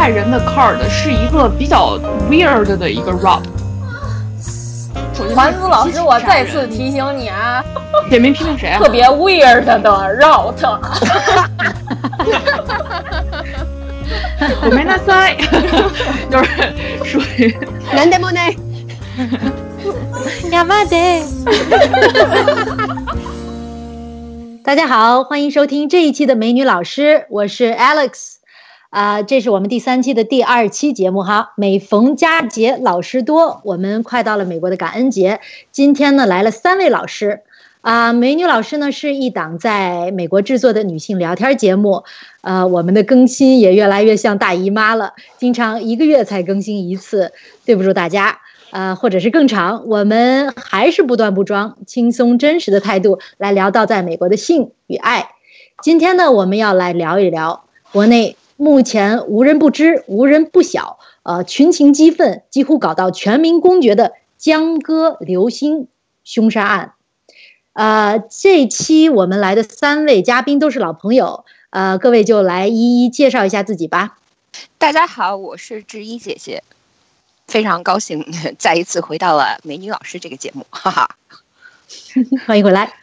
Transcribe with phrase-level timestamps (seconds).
[0.00, 1.98] 害人的 card 是一个比较
[2.30, 3.42] weird 的一个 rap。
[5.36, 7.62] 环子老师，我再次提醒你啊，
[8.08, 8.78] 点名批评谁啊？
[8.78, 10.64] 特别 weird 的 route。
[14.62, 15.36] 我没那塞，
[16.32, 16.50] 就是
[17.04, 17.54] 属于
[17.92, 18.56] 难得莫奈。
[20.50, 21.22] 亚麻得。
[24.64, 28.36] 大家好，欢迎收听这一期的美女老师，我是 Alex，
[28.90, 31.52] 啊，这是我们第三期的第二期节目哈。
[31.56, 37.42] 每逢佳节老师多，我们快到了美国的感恩节，今天呢来了三位老师，
[37.82, 42.02] 啊，美女老师呢是一档在美国制作的女性聊天节目，
[42.40, 47.32] 呃，我们的更新也越来越像大姨妈了，经常一个月才更新一次，
[47.64, 48.40] 对不住大家。
[48.72, 55.28] 呃，或者是更长，我们还是不断不装，轻松真实的态度来聊到在美国的性与爱。
[55.82, 65.88] 今天呢，我们要来聊一聊国内目前无人不知、无人不晓，呃，群情激愤，几乎搞到全民公决的江歌刘鑫
[66.24, 66.92] 凶杀案。
[67.72, 74.18] 呃，这期我们来的三位嘉宾都是老朋友，呃，各位就来一一介绍一下自己吧。
[74.76, 76.62] 大家好，我是志一姐姐。
[77.46, 78.26] 非常高兴
[78.58, 81.16] 再一次回到了美女老师这个节目，哈哈，
[82.46, 82.99] 欢迎回来。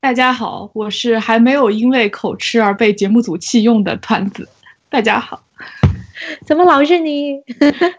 [0.00, 4.48] 大家好，我是还没有因为口吃而被节目组弃用的团子。
[4.88, 5.42] 大家好，
[6.46, 7.42] 怎么老是你？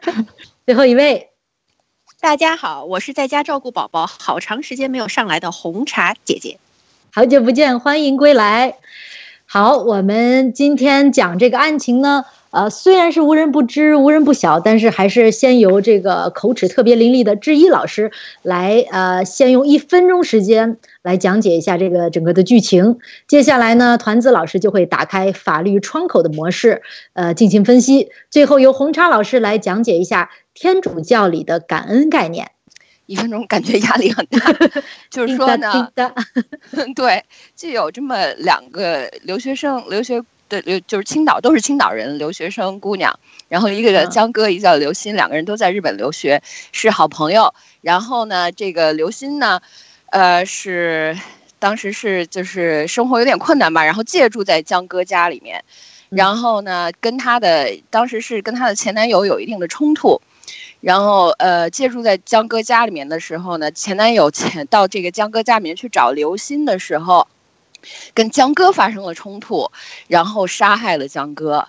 [0.66, 1.30] 最后一位，
[2.22, 6.58] 大家好，我是在家照顾宝宝，好长时间没有上来的红茶姐姐。
[7.12, 8.76] 好久不见，欢迎归来。
[9.46, 12.24] 好，我们今天讲这个案情呢。
[12.52, 22.98] 呃，虽然是无人不知、无人不晓，但是还是先由这个口齿特别伶俐的志一老师来，呃，先用一分钟时间来讲解一下这个整个的剧情。
[23.28, 26.82] 接下来呢，团子老师就会打开法律窗口的模式，
[27.14, 28.10] 呃，进行分析。
[28.32, 32.50] 最后由红叉老师来讲解一下天主教里的感恩概念。
[33.06, 34.40] 一分钟感觉压力很大，
[35.10, 35.90] 就是说呢，
[36.96, 37.24] 对，
[37.56, 40.24] 就有这么两个留学生留学。
[40.50, 43.20] 对，留就是青岛，都是青岛人，留学生姑娘。
[43.48, 47.54] 然后一个叫江歌，一个叫刘鑫，两个人都在日本留学，是好朋友。
[47.82, 49.62] 然后呢，这个刘鑫呢，
[50.08, 51.16] 呃，是
[51.60, 55.64] 当时是就是生活有点困难吧，然后借住在江歌家里面。
[56.10, 60.20] 然后呢，跟她的当时是跟她的前男友有一定的冲突。
[60.82, 67.28] 然后呃，借住在江歌家里面的时候呢，前男友前到这个江歌家里面去找刘鑫的时候。
[68.14, 69.72] 跟江歌发生了冲突，
[70.08, 71.68] 然后杀害了江歌。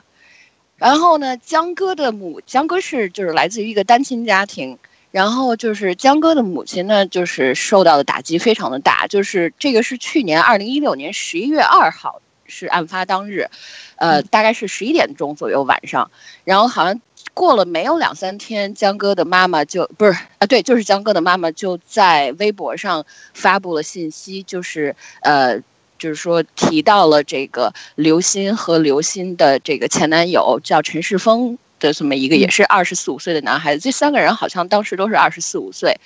[0.76, 4.78] 然后呢，江歌的母江歌是就是来自于一个单亲家庭，
[5.10, 9.06] 然后就是江歌的母亲呢，就是受到的打击非常的大。
[9.06, 13.50] 就是这个是去年二零一六年十一月二号是案发当日，
[13.97, 16.10] 呃，大概是十一点钟左右晚上。
[16.44, 16.98] 然后好像
[17.34, 23.04] 过了没有两三天，江歌的妈妈就不是啊，对，就是江歌的妈妈就在微博上
[23.34, 25.60] 发布了信息，就是呃。
[26.00, 36.00] 就是说提到了这个刘鑫和刘鑫的这个前男友叫陈世峰的这么一个也是二十四五岁的男孩子，这三个人好像当时都是二十四五岁，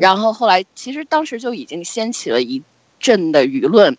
[0.00, 2.62] 然后后来其实当时就已经掀起了一
[2.98, 3.96] 阵的舆论。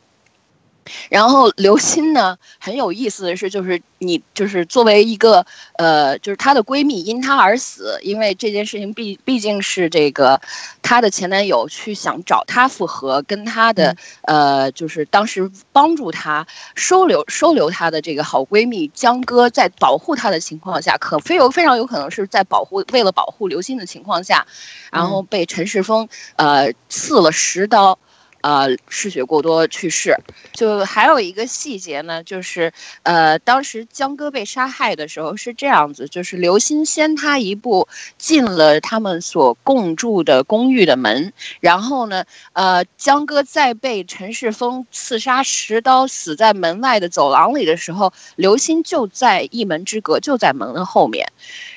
[1.09, 5.45] 然后刘鑫呢，很有意思的是，就是你就是作为一个
[5.77, 10.41] 呃，就是她的闺蜜因她而死，因为这件事情毕毕竟是这个
[10.81, 24.47] 她的前男友去想找她复合，跟她的呃，就是当时帮助她收留收留她的这个好闺蜜江歌，在保护她的情况下，可非有非常有可能是在保护为了保护刘鑫的情况下，
[24.91, 27.99] 然后被陈世峰呃刺了十刀。
[28.41, 30.15] 呃，失血过多去世。
[30.53, 32.71] 就还有一个细节呢，就是
[33.03, 51.31] 呃，当时江歌被杀害的时候是这样子，就是刘鑫先他一步进了他们所共住的公寓的门，然后呢，呃，江歌在被陈世峰刺杀十刀死在门外的走廊里的时候，刘鑫就在一门之隔，就在门的后面，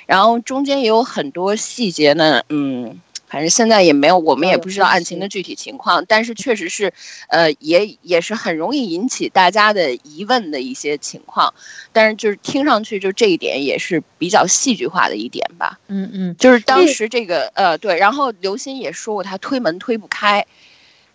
[0.07, 3.01] 然后中间也有很多细节呢，嗯。
[3.33, 6.93] 反正现在也没有，我们也不知道案情的具体情况，但是确实是，
[7.29, 11.55] 呃，也也是很容易引起大家的疑问的一些情况，
[11.95, 15.81] 但是就是听上去就这一点也是比较戏剧化的一点吧。
[15.89, 20.45] 嗯嗯，就是当时这个呃对，然后刘鑫也说过他推门推不开，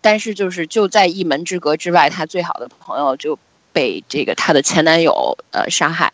[0.00, 3.38] 但是就是就在一门之隔之外，他最好的朋友就
[3.72, 6.12] 被这个他的前男友呃杀害。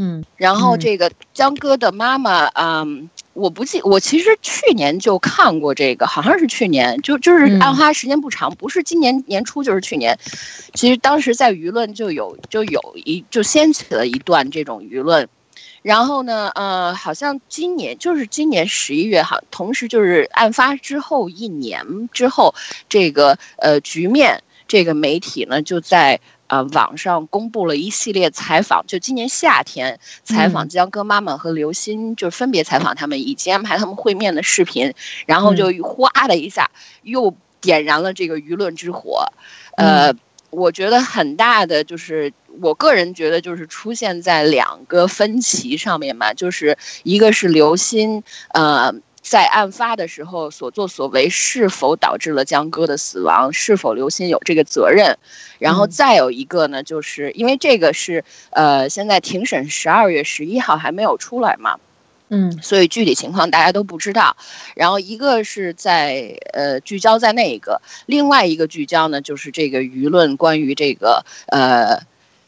[0.00, 10.16] 嗯，然后这个江歌的妈妈，嗯，我不记，我其实去年就看过这个，好像是去年，就就是案发时间不长，不是今年年初就是去年。
[10.72, 15.28] 其实当时在舆论就有就有一就掀起了一段这种舆论，
[15.82, 22.54] 然后呢，呃，好像今年就是今年十一月哈，同时就是案发之后一年之后，
[22.88, 34.92] 这个呃局面，这个媒体呢就在呃网上公布了一系列采访，就今年夏天采访江歌妈妈和刘鑫，就分别采访他们以及安排他们会面的视频，
[35.26, 36.70] 然后就哗的一下
[37.02, 39.32] 又点燃了这个舆论之火，
[39.76, 40.12] 呃。
[40.50, 48.22] 我觉得很大的就是，我个人觉得就是出现在两个分歧上面嘛，就是一个是刘鑫，
[48.54, 48.94] 呃，
[49.28, 55.18] 在案发的时候所作所为是否导致了江歌的死亡，是否刘鑫有这个责任，
[55.58, 61.78] 然后再有一个呢，就是因为这个是呃，现在庭审十二月十一号还没有出来嘛。
[62.30, 64.36] 嗯，所以具体情况大家都不知道。
[64.74, 72.02] 然后一个是在呃聚焦在那一个，另外一个聚焦呢就是这个舆论关于这个呃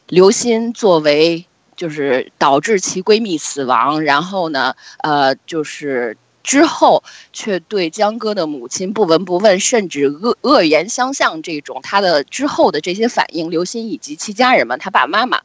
[0.06, 1.46] 刘鑫作为
[1.76, 7.02] 就是导致其闺蜜死亡，然后呢呃就是之后
[7.32, 15.26] 却对江歌的母亲不闻不问，甚至恶恶言相向这种他的之后的这些反应，刘鑫以及其家人们，他爸爸妈。
[15.26, 15.40] 妈。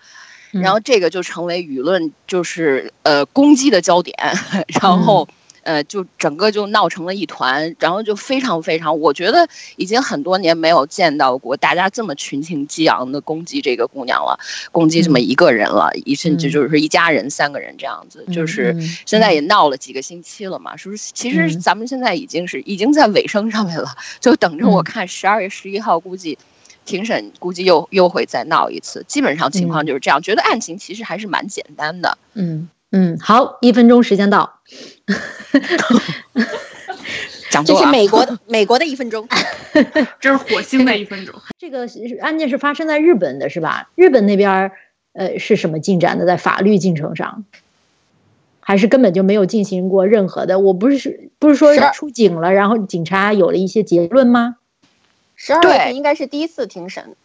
[0.52, 4.16] 然后这个就成为舆论就是呃攻击的焦点，
[4.82, 5.28] 然后
[5.66, 14.40] 呃就整个就闹成了一团，然后就非常非常，我觉得已经很多年没有见到过大家这么群情激昂的攻击这个姑娘了，
[14.72, 18.74] 攻击这么一个人了，一甚至就是一家人三个人这样子，就是
[19.06, 21.12] 现在也闹了几个星期了嘛，是不是？
[21.14, 26.38] 其实咱们现在已经是已经在尾声上面了，就等着我看十二月十一号估计。
[26.86, 30.22] 庭审估计又又会再闹一次，基本上情况就是这样。
[30.22, 32.16] 觉得案情其实还是蛮简单的。
[32.36, 34.60] 嗯嗯，好，一分钟时间到。
[37.50, 39.28] 讲这是美国的 美国的一分钟，
[40.20, 41.34] 这是火星的一分钟。
[41.58, 41.88] 这个
[42.22, 43.90] 案件是发生在日本的，是吧？
[43.96, 44.72] 日本那边
[45.14, 46.26] 呃是什么进展的？
[46.26, 47.46] 在法律进程上，
[48.60, 50.60] 还是根本就没有进行过任何的？
[50.60, 54.58] 我不是不是说出警了，然后警察有了一些结论吗？
[55.36, 57.16] 十二月份应该是第一次庭审，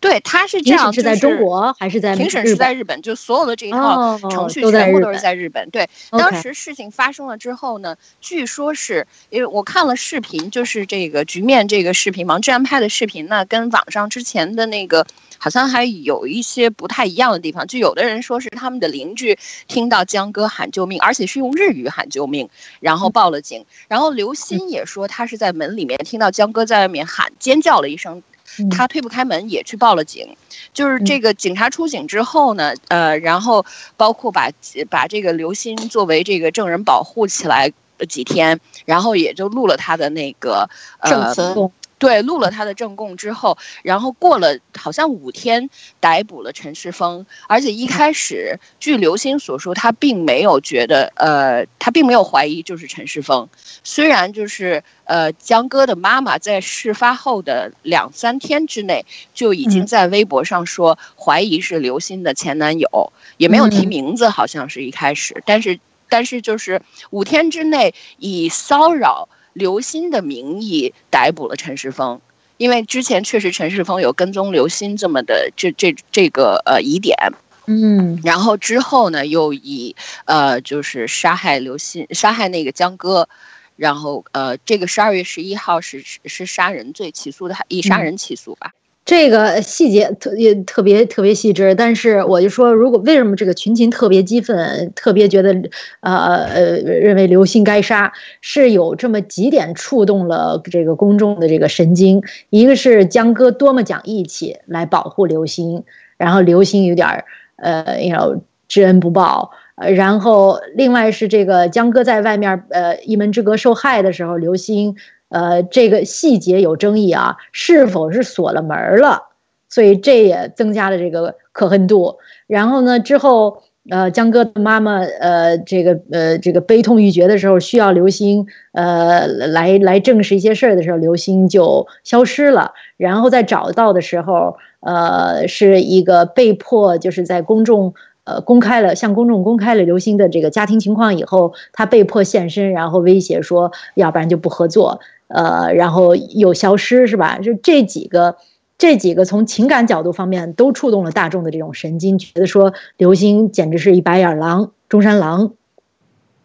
[0.00, 3.02] 对，他是这样，是在中国还是在庭审是在日本？
[3.02, 5.70] 就所有的这一套程序全部都是在日本。
[5.70, 15.06] 对，当时事情发生了之后呢，据说是因为我看了视频，就是这个局面这个视频，王志安拍的视频呢，跟网上之前的那个
[15.38, 17.66] 好像还有一些不太一样的地方。
[17.66, 22.48] 就有的人说是他们的邻居听到江歌喊救命，而且是用日语喊救命，
[22.80, 23.64] 然后报了警。
[23.88, 28.22] 然后刘鑫也说他是在门里面听到江歌在外面喊尖叫了一声。
[28.70, 30.36] 他推不开门，也去报了警。
[30.72, 33.64] 就是这个警察出警之后呢，呃，然后
[33.96, 34.50] 包括把
[34.90, 37.72] 把这个刘鑫作为这个证人保护起来
[38.08, 40.68] 几天，然后也就录了他的那个
[41.04, 41.54] 证词。
[41.98, 47.24] 对，录了他的证供之后，然后过了好像五天，逮捕了陈世峰。
[47.48, 53.48] 而且一开始，据刘鑫所说，他并没有觉得，呃，他并没有怀疑就是陈世峰。
[53.82, 65.42] 虽然就是呃，江歌的妈妈在事发后的两三天之内就已经在微博上说怀疑是刘鑫的前男友，也没有提名字，好像是一开始。
[65.46, 69.30] 但是，但是就是五天之内以骚扰。
[69.56, 72.20] 刘鑫的名义逮捕了陈世峰，
[72.58, 77.16] 因为之前确实陈世峰有跟踪刘鑫这么的这这这个呃疑点，
[77.64, 79.96] 嗯，然后之后呢又以
[80.26, 83.30] 呃就是杀害刘鑫杀害那个江歌，
[83.76, 88.74] 然后呃这个十二月十一号是是杀人罪起诉的，以杀人起诉吧。
[89.06, 95.54] 这个细节特也特别特别细致，但是我就说，如果为什么这个群情特别激愤，特别觉得，
[96.00, 102.20] 呃呃，认为刘鑫该杀，是有这么几点触动了这个公众的这个神经。
[102.50, 105.84] 一个是江歌多么讲义气来保护刘鑫，
[106.16, 107.24] 然后刘鑫有点儿
[107.58, 108.36] 呃，要
[108.66, 109.52] 知恩不报。
[109.76, 114.96] 呃然后另外是这个江歌在外面呃一门之隔受害的时候，刘鑫。
[115.28, 119.24] 呃，这个细节有争议啊，是否是锁了门了？
[119.68, 122.18] 所以这也增加了这个可恨度。
[122.46, 132.72] 然后呢，之后呃，江歌的妈妈呃，这个呃，这个悲痛欲绝的时候，需要刘星呃来来证实一些事儿的时候，刘星就消失了。
[132.96, 137.94] 然后在找到的时候，呃，是一个被迫就是在公众。
[138.28, 147.38] 呃，公开了向公众公开了刘星的这个家庭情况以后，他被迫现身，然后威胁说，要不然就不合作，呃，然后又消失，是吧？
[147.38, 148.36] 就这几个，
[148.78, 155.52] 这几个从情感角度方面都触动了大众的这种神经，觉得说刘星简直是一白眼狼，中山狼。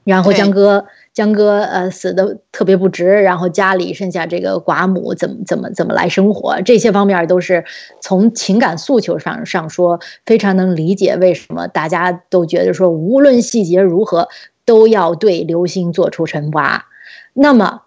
[0.03, 7.65] 然后江哥江哥呃死的特别不值，然后家里剩下这个寡母怎么怎么怎么来生活，这些方面都是
[7.99, 14.27] 从情感诉求上上说非常能理解为什么大家都觉得说无论细节如何
[14.65, 16.87] 都要对刘星做出惩罚。
[17.33, 17.81] 那么。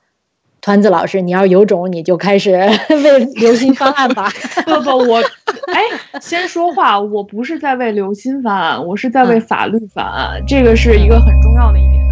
[0.64, 2.52] 团子老师，你要有种，你就开始
[2.88, 4.30] 为刘鑫翻案吧。
[4.64, 5.83] 不不，我哎，
[6.23, 12.02] 先说话，我不是在为刘鑫翻案，我是在为法律翻案，这个是一个很重要的一点。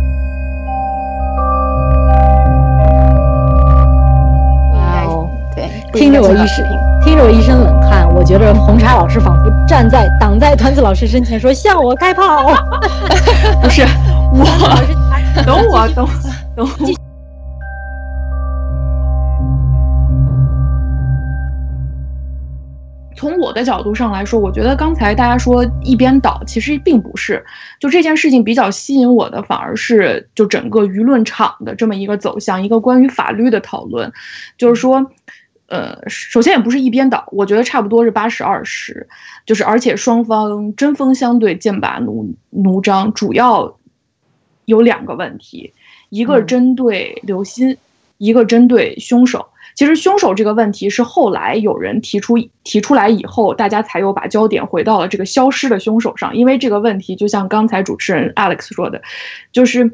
[4.74, 6.62] 哇哦，对，听着我一身，
[7.02, 12.52] 听着我一身冷汗，我觉得红茶老师仿佛站在挡在团子老师身前，说向我开炮。
[13.62, 13.80] 不是
[14.34, 14.44] 我，
[15.46, 16.06] 等我，等
[16.54, 16.94] 等。
[23.22, 27.44] 从我的角度上来说，我觉得刚才大家说一边倒，其实并不是。
[27.78, 34.12] 就这件事情比较吸引我的，反而是就整个舆论场的这么一个走向，一个关于法律的讨论。
[34.58, 35.12] 就是说，
[35.68, 39.06] 呃，首先也不是一边倒，我觉得差不多是八十二十。
[39.46, 43.78] 就是而且双方针锋相对，剑拔弩弩张，主要
[44.64, 45.72] 有两个问题，
[46.08, 47.78] 一个针对刘鑫，
[48.18, 49.46] 一个针对凶手。
[49.74, 56.36] 其实凶手这个问题是后来有人提出提出来以后，大家才有把焦点回到了这个消失的凶手上。
[56.36, 59.00] 因为这个问题，就像刚才主持人 Alex 说的，
[59.50, 59.90] 就是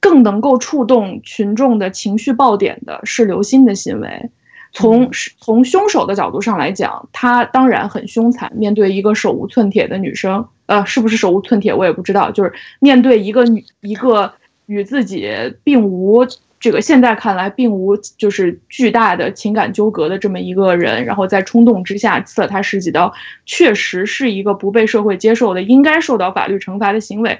[0.00, 4.30] 更能够触动群众的情绪爆点的是刘鑫的行为。
[4.72, 14.32] 从从凶手的角度上来讲，他当然很凶残，面对一个手无寸铁的女生，呃，是不是手无寸铁我也不知道，就是面对一个女一个
[14.66, 15.30] 与自己
[15.62, 16.26] 并无。
[16.64, 23.12] 这个现在看来并无就是巨大的情感纠葛的这么一个人，然后在冲动之下刺了他十几刀，
[23.44, 27.38] 确实是一个不被社会接受的、应该受到法律惩罚的行为。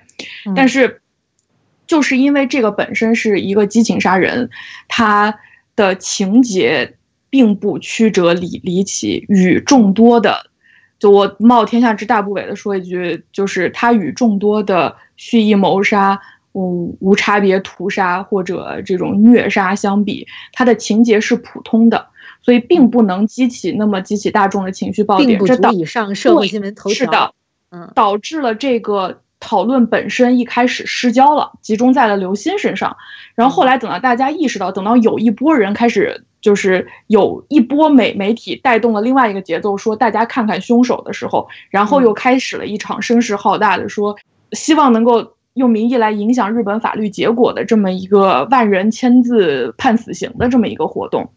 [0.55, 1.01] 但是，
[1.87, 4.51] 就是因为这个本身是一个激情杀人，
[4.89, 5.35] 他
[5.75, 6.97] 的情节
[7.31, 10.51] 并不曲折离离奇，与众多的，
[10.99, 16.21] 就我冒天下之大不韪的说一句，就是他与众多的蓄意谋杀。
[16.55, 22.07] 无无差别屠杀或者这种虐杀相比，它的情节是普通的，
[22.43, 26.95] 所以并不能激起那么激起大众的情绪爆点，这足以上社会新闻头条。
[26.95, 27.35] 是的，
[27.71, 32.97] 嗯，导致了这个讨论本身一开始失焦了，集中在了刘鑫身上。
[33.35, 44.17] 然后后来等到大家意识到，等到有一波人开始，就是有一波媒媒体带动了另外一个节奏，说大家看看凶手的时候，然后又开始了一场声势浩大的说，
[44.53, 45.35] 希望能够。
[45.55, 51.31] 用民意来影响日本法律结果的这么一个万人签字判死刑的这么一个活动，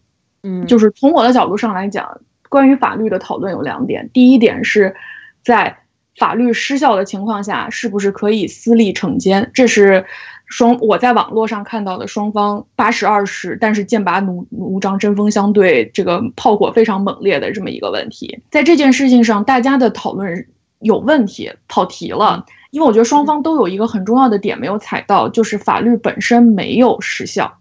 [0.44, 2.20] 嗯，就是从我的角度上来讲，
[2.50, 4.10] 关于法律的讨论有两点。
[4.12, 4.96] 第一点是，
[5.44, 5.78] 在
[6.18, 9.52] 法律失效的情况下，是不是可以私立惩奸？
[9.54, 10.06] 这是
[10.48, 18.42] 双我在网络上看到的双方八十二十，但是剑拔弩弩张、针锋相对，这个炮火非常猛烈的这么一个问题。
[18.50, 20.48] 在这件事情上，大家的讨论
[20.80, 22.48] 有问题，跑题了。
[22.78, 27.58] 因为我觉得双方都有一个很重要的点没有踩到，就是法律本身没有失效，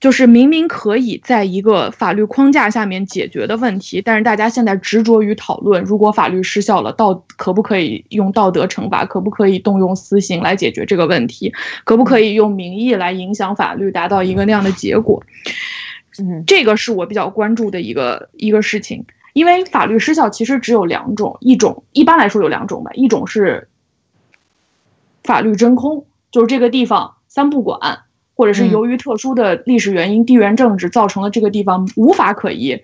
[0.00, 11.52] 就是明明可以在一个法律框架下面解决的问题，但是大家现在执着于讨论，如果法律失效了，道可不可以用道德惩罚，可不可以动用私刑来解决这个问题，
[11.84, 15.22] 可不可以用民意来影响法律，达到一个那样的结果？
[16.18, 19.04] 嗯，这个是我比较关注的一个一个事情，
[19.34, 23.68] 因为法律失效其实只有两种，一种一般来说有两种吧，一种是。
[25.24, 28.00] 法律真空就是这个地方三不管，
[28.36, 32.80] 或者是由于特殊的历史原因、地缘政治造成了这个地方无法可依。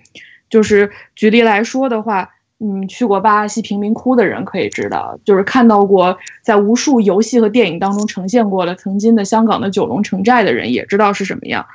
[0.49, 11.67] 就是举例来说的话，嗯，去过巴西贫民窟的人可以知道，就是看到过在无数游戏和电影当中呈现过的曾经的香港的九龙城寨的人也知道是什么样。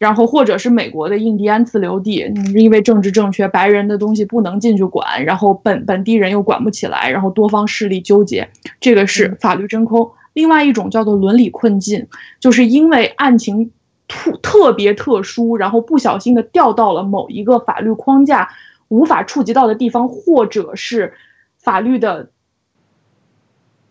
[0.00, 8.48] 然后或者是美国的印第安自留地，因为政治正确，白人的东西不能进去管，然后本本地人又管不起来，然后多方势力纠结，
[8.80, 10.10] 这个是法律真空。
[10.32, 12.06] 另外一种叫做伦理困境，
[12.40, 13.72] 就是因为案情
[14.08, 18.48] 特特别特殊，然后不小心的掉到了某一个法律框架
[18.88, 21.12] 无法触及到的地方，或者是
[21.58, 22.30] 法律的。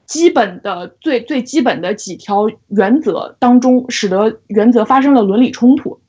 [0.09, 6.01] 基本的最最基本的几条原则当中，使得原则发生了伦理冲突。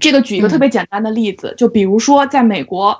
[0.00, 2.98] 这个举一个特别简单的例子，就比如说，在美国，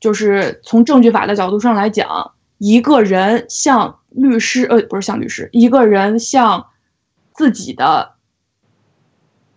[0.00, 6.68] 就是从证据法的角度上来讲，一个人向律师，呃，不是向律师，一个人向
[7.34, 8.14] 自己的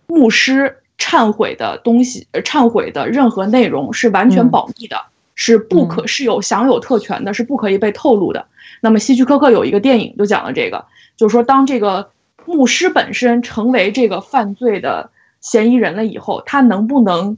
[0.07, 5.05] 牧师忏悔的东西，忏悔的任何内容是完全保密的，
[5.37, 8.47] 是不可是有享有特权的，是不可以被透露的。
[8.81, 12.11] 那么希区柯克有一个电影就讲了这个，就是说当这个
[12.45, 17.37] 牧师本身成为这个犯罪的嫌疑人了以后，他能不能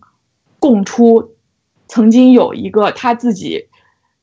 [0.59, 1.35] 供出
[1.87, 3.67] 曾经有一个他自己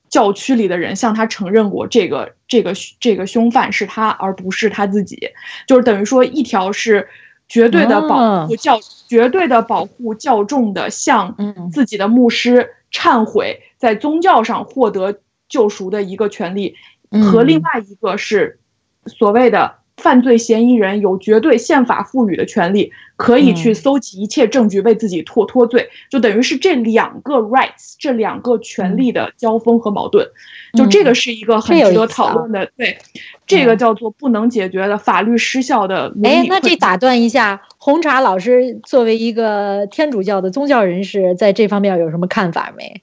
[0.09, 5.31] 教区里的人向他承认过这个这个这个凶犯是他，而不是他自己，
[5.67, 7.09] 就是等于说一条是
[7.47, 11.37] 绝对的保护教，绝对的保护教众的向
[11.73, 16.75] 自己的牧师忏悔，在宗教上获得救赎的一个权利，
[17.11, 18.59] 和另外一个是
[19.07, 19.77] 所谓的。
[19.97, 30.29] 犯罪嫌疑人有绝对宪法赋予的权利，可以去搜集一切证据为自己脱脱罪，就等于是这两个 rights，这两个权利的交锋和矛盾，
[30.75, 32.71] 就这个是一个很值得讨论的。
[32.77, 32.99] 对，
[33.47, 36.13] 这个叫做不能解决的法律失效的。
[36.23, 43.01] 哎，那这打断一下，红茶老师作为一个天主教的宗教人士，在这方面有什么看法没？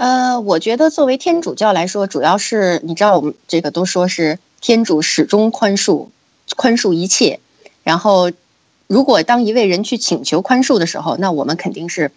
[0.00, 6.08] 呃，我觉得作为天主教来说，主要是你知道，我们这个都说是天主始终宽恕。
[6.56, 7.38] 宽恕一切，
[7.84, 8.32] 然后，
[8.86, 12.12] 如果当一位人去请求宽恕的时候，那我们肯定是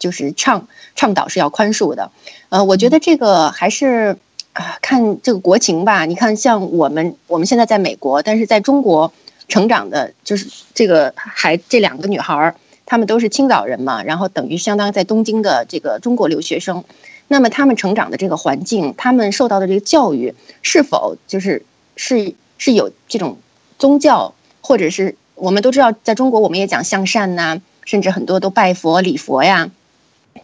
[0.00, 0.66] 就是倡
[0.96, 2.10] 倡导是要宽恕的。
[2.48, 4.16] 呃，我觉得这个还是
[4.52, 6.06] 啊，看这个国情吧。
[6.06, 9.12] 你看，像我们我们现在在美国，但是在中国
[9.46, 16.82] 成长的，就是这个还这两个女孩儿，她们都是青岛人嘛，然后等于相当于在东京的这个中国留学生。
[17.28, 23.38] 那么他们成长的这个环境，他们受到的这个教育，是否就是是是有这种？
[23.78, 29.70] 宗教，或者是我们都知道，在中国我们也讲向善呐，甚至很多都拜佛礼佛呀。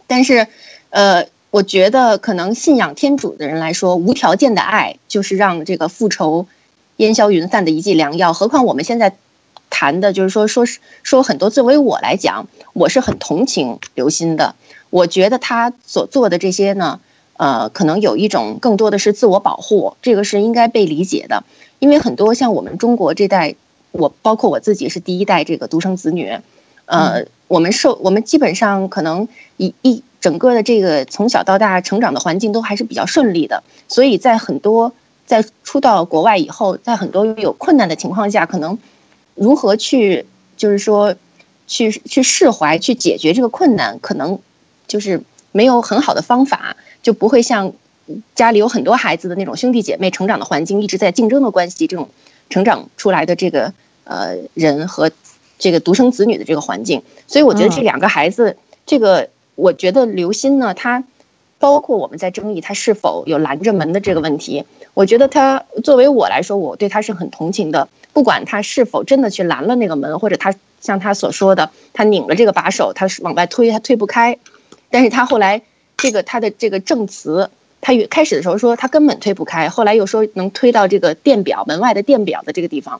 [0.07, 0.47] 但是，
[0.89, 6.47] 呃，我觉得可能信仰天主的人来说，无条件的爱就是让这个复仇
[6.95, 8.31] 烟消云散的一剂良药。
[8.31, 9.17] 何况我们现在
[9.69, 11.49] 谈的就是说，说是说很多。
[11.49, 14.55] 作为我来讲，我是很同情刘鑫的。
[14.95, 17.01] 我觉得他所做的这些呢，
[17.35, 21.43] 呃，可能有一种更多的是自我保护，这个是应该被理解的。
[21.79, 23.55] 因为很多像我们中国这代，
[23.91, 26.39] 我包括我自己是第一代这个独生子女，
[26.85, 34.93] 呃，我们受我们基本上可能一一整个的这个从小到大成长的环境都还是比较顺利的，所以在很多
[35.25, 38.79] 在出到国外以后，在很多有困难的情况下，可能
[39.35, 41.15] 如何去就是说
[41.67, 44.39] 去去释怀去解决这个困难，可能
[44.87, 45.21] 就是
[45.51, 47.73] 没有很好的方法，就不会像。
[48.35, 52.09] 家里有很多孩子的那种兄弟姐妹成长的环境，一直在竞争的关系，这种
[52.51, 55.09] 成长出来的这个呃人和
[55.57, 61.03] 这个独生子女的这个环境，所以我觉得这两个孩子，这个我觉得刘鑫呢，他
[61.57, 74.37] 包括我们在争议他是否有拦着门的这个问题，我觉得他作为我来说，我对他是很同情的，不管他是否真的去拦了那个门，或者他像他所说的，他拧了这个把手，他是往外推，他推不开，
[74.95, 75.61] 但是他后来
[75.97, 77.49] 这个他的这个证词。
[77.81, 82.99] 他开始的时候说他根本推不开，后来又说能推到这个电表门外的电表的这个地方，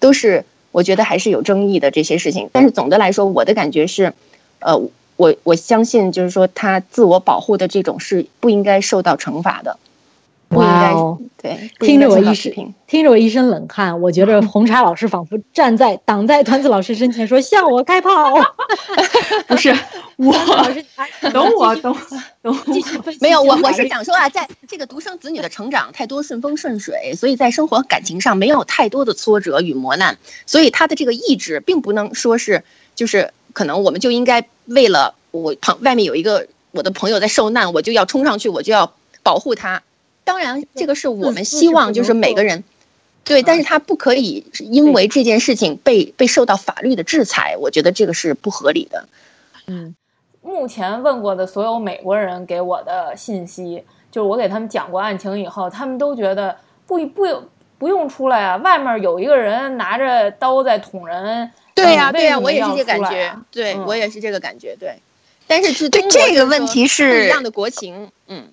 [0.00, 2.48] 都是我觉得还是有争议的这些事情。
[2.50, 4.14] 但是总的来说，我的感觉是，
[4.60, 4.80] 呃，
[5.16, 9.78] 我我相信就是说他自我保护的这种是不应该受到惩罚的。
[10.52, 12.52] 哇哦，对，听着我一身
[12.86, 18.10] 听着我一身冷汗，我觉得红茶老师仿佛站在挡在团子老师身前说向我开炮。
[19.48, 19.74] 不是
[20.16, 20.32] 我，
[21.32, 21.94] 等我等
[22.42, 22.54] 等，
[23.20, 32.62] 没有我我是想说啊，在这个独生子女的成长太多顺风顺水，所以在生活感情上没有太多的挫折与磨难，所以他的这个意志并不能说是
[32.94, 39.82] 就是可能我们就应该为了我旁外面有一个我的朋友在受难，我就要冲上去，我就要保护他。
[40.24, 42.62] 当然，这个是我们希望，就是每个人，
[43.24, 49.08] 对，但是他不可以因为这件事情被被受到法律的制裁，我觉得这个是不合理的。
[49.66, 49.94] 嗯，
[50.42, 56.56] 目前问过的所有美国人给我的信息，就是我给他们讲过案情以后，他们都觉得
[56.86, 57.26] 不不
[57.78, 61.50] 不用出来啊，外面有一个人拿着刀在捅人。
[61.74, 65.00] 对呀，对呀，我也是这感觉，对我也是这个感觉，对。
[65.46, 68.48] 但是是对这个问题是不一样的国情，嗯。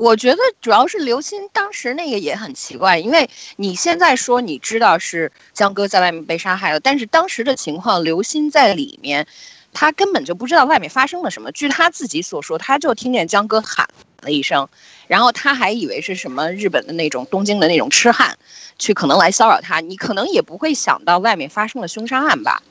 [0.00, 9.26] 我觉得主要是刘鑫当时那个也很奇怪，因为你现在说你知道是江歌在外面被杀害了，但是当时的情况，刘鑫在里面，
[9.74, 11.52] 他根本就不知道外面发生了什么。
[11.52, 13.90] 据他自己所说，他就听见江歌喊
[14.22, 14.70] 了一声，
[15.06, 18.38] 然后他还以为是什么日本的那种东京的那种痴汉，
[18.78, 19.80] 去可能来骚扰他。
[19.80, 22.62] 你可能也不会想到外面发生了凶杀案吧。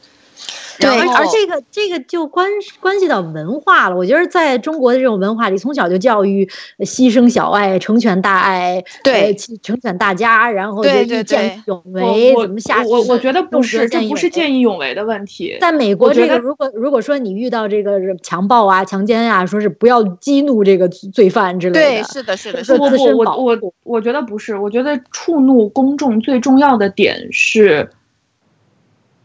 [0.80, 2.50] 对，而这个这个就关
[2.80, 3.96] 关系到文化了。
[3.98, 6.50] 我觉得在中国的这种文化里，从小就教育
[6.80, 15.58] 牺牲小爱，成全大爱，对，成全大家，然后对对对，勇为怎么下我我觉得不是，这不是见义勇为的问题。
[15.60, 21.80] 在美国，这个如果如果说你遇到这个强暴啊、强奸啊，说是不要激怒这个罪犯之类的。
[21.82, 22.80] 对，是的，是的，是的。
[22.80, 27.90] 我我我我觉得不是，我觉得触怒公众最重要的点是。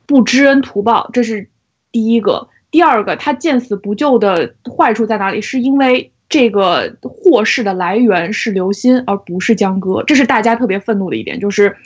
[0.07, 1.49] 不知恩图报，这是
[1.93, 2.49] 第一个。
[2.71, 5.40] 第二个，他见死不救的坏处在哪里？
[5.40, 11.77] 是因为这个祸事的来源是刘鑫，而不是江歌，这是大家特别愤怒的一点，就是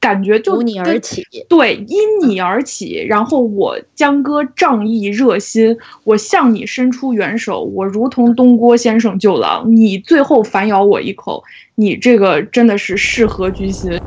[0.00, 3.04] 感觉就由你而起，对，因你而起。
[3.06, 11.44] 然后我江歌仗义热心，我向你伸出援手，我如同东郭先生救狼，你最后反咬我一口，
[11.74, 14.00] 你这个真的是是何居心？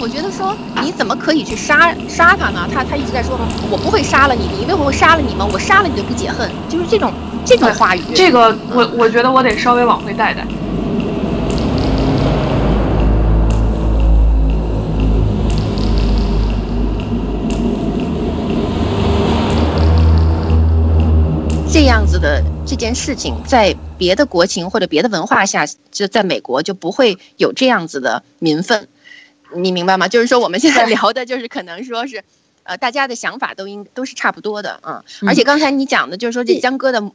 [0.00, 2.68] 我觉得说你怎么可以去杀杀他呢？
[2.72, 3.38] 他他一直在说，
[3.70, 5.48] 我不会杀了你，你以为我会杀了你吗？
[5.52, 7.12] 我杀了你就不解恨，就是这种
[7.44, 8.02] 这种话语。
[8.14, 10.46] 这个我我觉得我得稍微往回带带。
[21.70, 28.86] 这样子的这件事情，在别的国情或者别的文化下，就在美国就不会有这样子的民愤。
[29.54, 30.08] 你明白吗？
[30.08, 32.22] 就是说，我们现在 聊的，就是可能说是，
[32.64, 35.04] 呃，大家的想法都应都是差不多的啊。
[35.26, 37.10] 而且刚才你讲的，就是说这江歌的，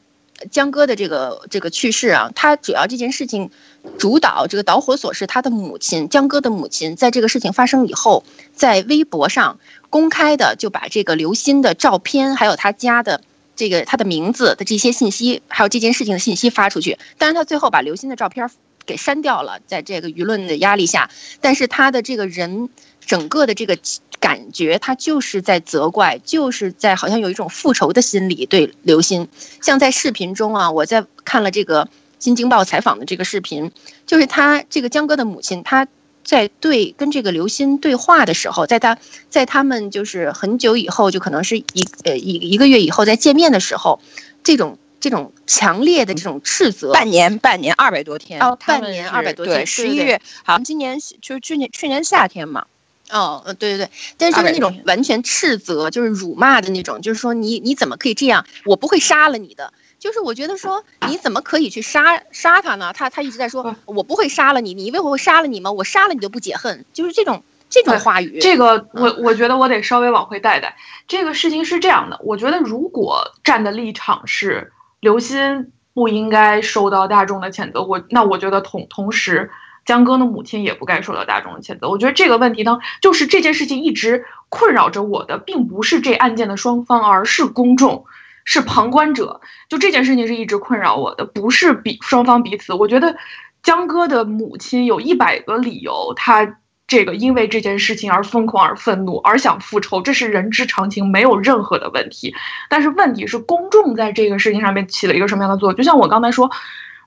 [0.51, 3.51] 江歌的这个这个去世啊，他主要这件事情
[3.97, 8.23] 主导这个导火索是他的母亲江歌的母亲，在这个事情发生以后，
[8.53, 13.21] 在微博上公开的就把这个刘鑫的照片，还有他家的
[13.55, 16.97] 这个他的名字的这些信息，还有这件事情的信息发出去。
[17.17, 18.49] 但是，他最后把刘鑫的照片。
[18.89, 22.69] 给删掉了，在这个舆论的压力下，但是他的这个人
[23.05, 23.77] 整个的这个
[24.19, 29.27] 感觉，他就是在责怪，就是在好像有一种复仇的心理对刘鑫。
[29.61, 31.85] 像在视频中啊，我在看了这个
[32.17, 33.71] 《新京报》采访的这个视频，
[34.07, 35.87] 就是他这个江歌的母亲，他
[36.23, 38.97] 在对跟这个刘鑫对话的时候，在他
[39.29, 44.01] 在他们就是很久以后，就可能是一呃一一个月以后再见面的时候，
[44.43, 44.79] 这种。
[44.99, 52.65] 这种强烈的这种斥责，半年半年二百多天哦，半年二百多天，对，十一月，好像今年就是去年去年夏天嘛，
[53.09, 58.45] 哦，嗯，对对对，但是就是那种完全斥责，就是辱骂的那种，就是说你你怎么可以这样？
[58.65, 62.91] 我不会杀了你的，就是我觉得说你怎么可以去杀杀他呢？
[62.93, 65.71] 他他一直在说，我不会杀了你，你以为我会杀了你吗？
[65.71, 68.39] 我杀了你都不解恨，就是这种这种话语。
[68.41, 70.75] 这个我我觉得我得稍微往回带带，
[71.07, 74.73] 这个事情是这样的，我觉得如果站的立场是。
[74.99, 79.49] 刘鑫不应该受到大众的谴责，我那我觉得同同时，
[79.85, 81.89] 江歌的母亲也不该受到大众的谴责。
[81.89, 88.05] 我觉得这个问题呢，就是这件事情一直困扰着我的，并不是这案件的双方，而是公众，
[88.45, 89.41] 是旁观者。
[89.67, 92.73] 就这件事情是一直困扰我的，不是彼双方彼此。
[92.73, 93.15] 我觉得
[93.63, 96.58] 江歌的母亲有一百个理由，他。
[96.89, 102.33] 这个因为这件事情而疯狂而愤怒而想复仇，这是人之常情，没有任何的问题。
[102.67, 105.77] 但是问题是，公众在这个事情上面起了一个什么样的作用？
[105.77, 106.49] 就像我刚才说，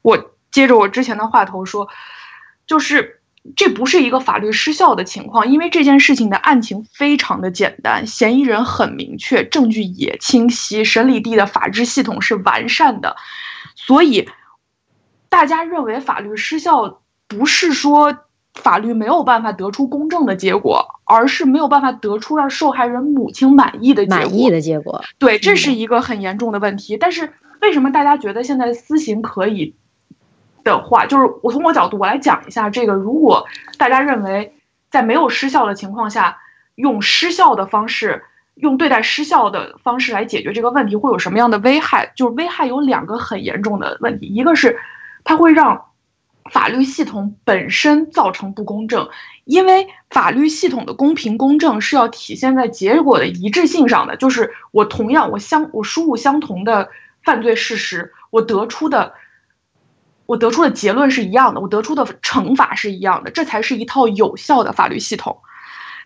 [0.02, 1.88] 我接着我之前的话头说，
[2.64, 3.20] 就是
[3.56, 13.16] 这不是一个法律失效的情况，因为这件事情的案情非常的简单，嫌疑人很明确，证据也清晰，审理地的法制系统是完善的，
[13.74, 14.28] 所以
[15.28, 18.16] 大家认为法律失效不是说。
[18.54, 25.02] 法律没有办法得出公正的结果，而是没有办法得出让受害人母亲满意的满意的结果。
[25.18, 26.98] 对，这是一个很严重的问题。
[26.98, 29.74] 但是为什么大家觉得现在私刑可以
[30.64, 32.92] 的话，就是我从我角度我来讲一下这个。
[32.92, 33.46] 如果
[33.78, 34.54] 大家认为
[34.90, 36.36] 在没有失效的情况下，
[36.74, 42.12] 用失效的方式，用对待失效的方式来解决这个问题，会有什么样的危害？
[42.16, 44.78] 就是危害有两个很严重的问题，一个是
[45.24, 45.86] 它会让。
[46.50, 49.08] 法律系统本身造成不公正，
[49.44, 54.16] 因为法律系统的公平公正是要体现在结果的一致性上的。
[54.16, 56.90] 就是我同样我相我输入相同的
[57.22, 59.14] 犯罪事实，我得出的
[60.26, 65.38] 我得出的结论是一样的，我得出的惩罚是一样的，这才是一套有效的法律系统。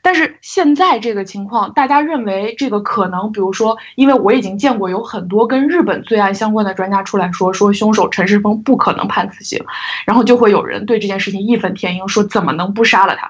[0.06, 9.60] 但是现在这个情况，大家认为这个可能，比如说，因为我已经见过有很多跟日本罪案相关的专家出来说，说凶手陈世峰不可能判死刑，
[10.06, 13.28] 然后就会有人对这件事情义愤填膺，说怎么能不杀了他，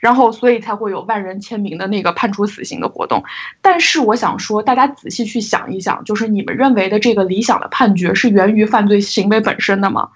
[0.00, 3.22] 然后所以才会有万人签名的那个判处死刑的活动。
[3.62, 10.08] 但是我想说，大家仔细去想一想，就是你们认为的这个理想的判决是源于犯罪行为本身的吗？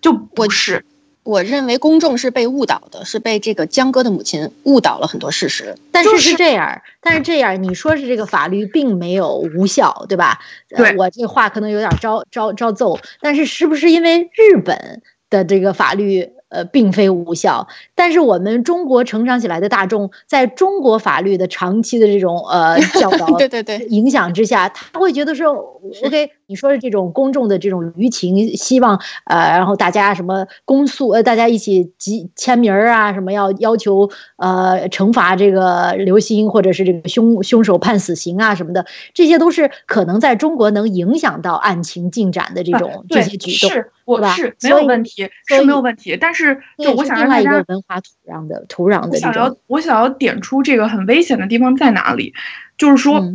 [0.00, 0.84] 就不是。
[1.24, 5.74] 我认为公众是被误导的，是被这个江歌的母亲误导了很多事实。
[5.90, 10.38] 但是是这样，但是这样你说是这个法律并没有无效，对吧？
[10.68, 12.98] 对，我这话可能有点招招招揍。
[13.20, 17.68] 但是是不是因为日本的这个法律呃并非无效？
[17.94, 26.30] 但是我们中国成长起来的大众，在中国法律的长期的这种呃 教导对对对影响之下，他会觉得说，OK。
[26.46, 46.16] 你说的这种公众的这种舆情，希望呃，然后大家什么公诉，呃，大家一起集签名儿啊，什么要要求呃惩罚这个刘鑫，或者是这个凶凶手判死刑啊什么的，这些都是可能在中国能影响到案情进展的这种这些举动，是，我是没有问题，是没有问题。
[46.20, 52.34] 但是就我想让大家文化土壤的土壤的，我想要我想要点出这个很危险的地方在哪里，
[52.76, 53.34] 就是说。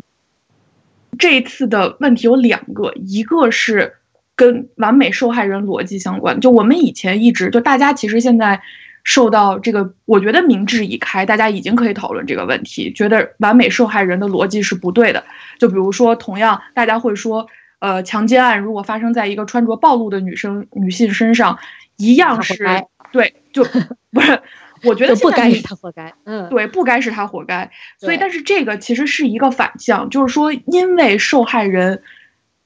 [1.18, 3.96] 这一次的问题有两个，一个是
[4.36, 6.40] 跟完美受害人逻辑相关。
[6.40, 8.62] 就我们以前一直就大家其实现在
[9.04, 15.24] 受到这个，我觉得明智已开，大家已经可以讨论这个问题，觉得完美受害人的逻辑是不对的。
[15.58, 17.48] 就比如说，同样大家会说，
[17.80, 21.60] 呃，强奸案如果发生在一个穿着暴露的女生女性身上，
[21.98, 22.66] 一样是
[23.12, 23.66] 对，就
[24.12, 24.40] 不是。
[24.84, 27.72] 我觉得不该是他活该，嗯，对，不该是他活该。
[27.98, 32.02] 所以，但是这个其实是一个反向，就是说，因为受害人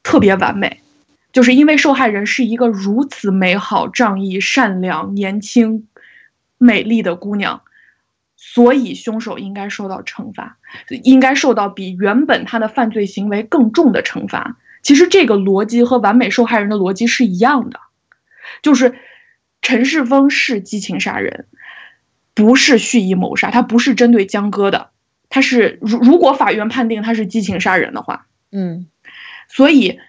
[0.04, 0.82] 特别完美，
[1.32, 5.88] 就是因为受害人是一个如此美好、仗义、善良、年轻、
[6.58, 7.62] 美丽的姑娘，
[8.36, 10.58] 所以凶手应该受到惩罚，
[11.04, 14.58] 应该受到比原本他的犯罪行为更重的惩罚。
[14.82, 17.80] 其实这个逻辑和完美受害人的逻辑是一样的，
[18.62, 18.95] 就是
[19.62, 21.45] 陈世峰是激情杀人。
[22.36, 24.89] 不是蓄意谋杀，他不是针对江歌的，
[25.30, 28.88] 他是如如果法院判定他是激情杀人的话，嗯，
[29.48, 30.00] 所以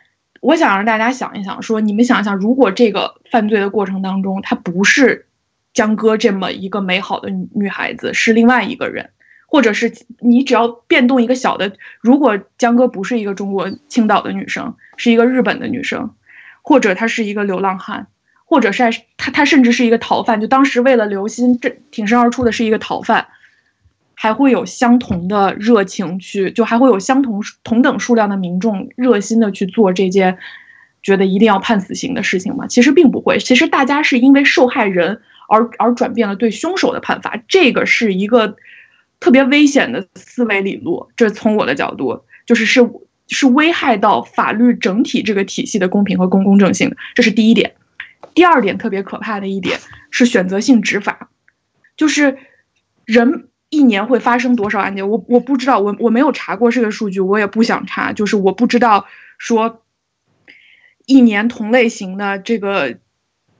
[0.41, 5.27] 我想让大家想一想，说你们想一想，如果这个犯罪的过程当中，他不是
[5.73, 9.11] 江歌这么一个美好的女孩子，是另外一个人，
[9.47, 16.15] 或者是你只要变动一个小的，如果江歌不是一个中国青岛的女生，是一个日本的女生，
[16.63, 18.07] 或者她是一个流浪汉。
[18.45, 18.83] 或者是
[19.17, 20.41] 他，他甚至是一个逃犯。
[20.41, 23.27] 就当时为了刘鑫，这挺身而出的是一个逃犯，
[24.15, 30.39] 还会有相同的热情去，就还会有相同同等数量的民众热心的去做这件
[31.03, 32.67] 觉得一定要判死刑的事情吗？
[32.67, 33.39] 其实并不会。
[33.39, 38.57] 其实大家是因为受害人而而转变了对凶手的判罚，这个是一个
[39.21, 41.09] 特别危险的思维理路。
[41.17, 42.89] 这从我的角度，就是是
[43.29, 46.97] 是危害到法律整体这个体系的公平和公公正性的。
[47.15, 47.75] 这是第一点。
[48.35, 49.79] 第二点特别可怕的一点
[50.11, 51.31] 是选择性执法，
[51.97, 52.37] 就是
[53.05, 59.07] 人一年会发生多少案件，我我不知道，我我没有查过这个数据，我也不想查，就是我不知道
[59.39, 59.83] 说
[61.07, 62.99] 一年同类型的这个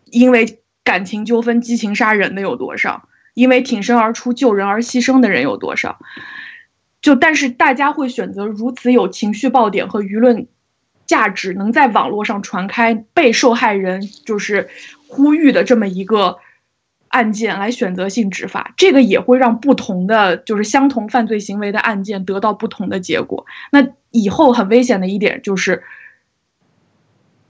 [0.05, 5.99] 因为感情纠纷激情杀人的有多少，因为挺身而出救人而牺牲的人有多少，
[7.01, 10.49] 就但是大家会选择如此有情绪爆点和舆论。
[11.07, 14.69] 价值能在网络上传开，被受害人就是
[15.09, 16.39] 呼吁的这么一个
[17.09, 23.47] 案件来选择性执法，这个也会让不同的就是相同犯罪行为的案件得到不同的结果。
[23.71, 25.85] 那以后很危险的一点就是，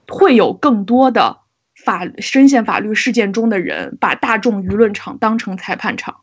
[0.08, 1.38] 会有更多的
[1.74, 6.20] 法深陷法律事件中的人把大众舆论场当成裁判场，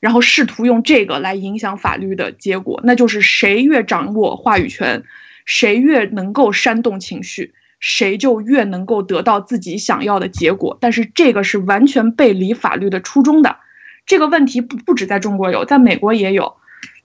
[0.00, 2.80] 然后试图用这个来影响法律的结果。
[2.84, 5.04] 那就是谁越掌握话语权。
[5.48, 10.76] 谁越能够煽动情绪，谁就越能够得到自己想要的结果。
[10.78, 13.56] 但是这个是完全背离法律的初衷的。
[14.04, 16.56] 这个问题不不止在中国有，在美国也有。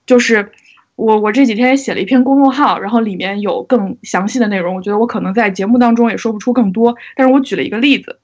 [0.06, 0.52] 就是
[0.96, 4.76] 我我这几天写了一篇公众号，然后里面有更详细的内容。
[4.76, 8.20] 我觉得我可能在节目当中也说不出更多，但是我举了一个例子，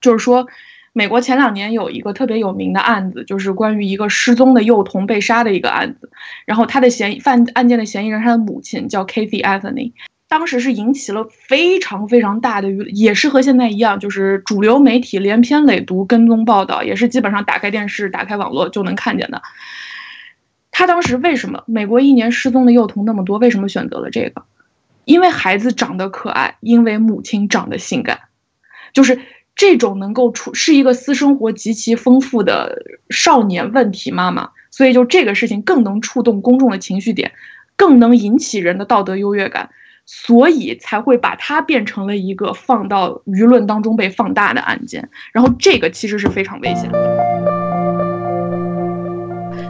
[0.00, 0.46] 就是说。
[0.92, 6.10] 美国前两年有一个特别有名的案子，就是关于一个失踪的幼童被杀的一个案子。
[6.46, 9.92] 然后他的嫌疑犯案件的嫌疑人，他的母亲叫 Kathy Anthony，
[10.26, 19.42] 当时是引起了非常非常大的舆论，也是和现在一样，就是主流媒体连篇累牍跟踪报道，也是基本上打开电视、打开网络就能看见的。
[20.72, 23.38] 他当时为什么美国一年失踪的幼童那么多？
[23.38, 24.42] 为什么选择了这个？
[25.04, 28.18] 因为孩子长得可爱，因为母亲长得性感，
[28.92, 29.20] 就是。
[29.56, 37.32] 这种能够处是一个私生活极其丰富的少年问题妈妈，所以就这个事情更能触动公众的情绪点，
[37.76, 39.68] 更能引起人的道德优越感，
[40.06, 45.10] 所以才会把它变成了一个放到舆论当中被放大的案件。
[45.32, 46.98] 然后这个其实是非常危险的，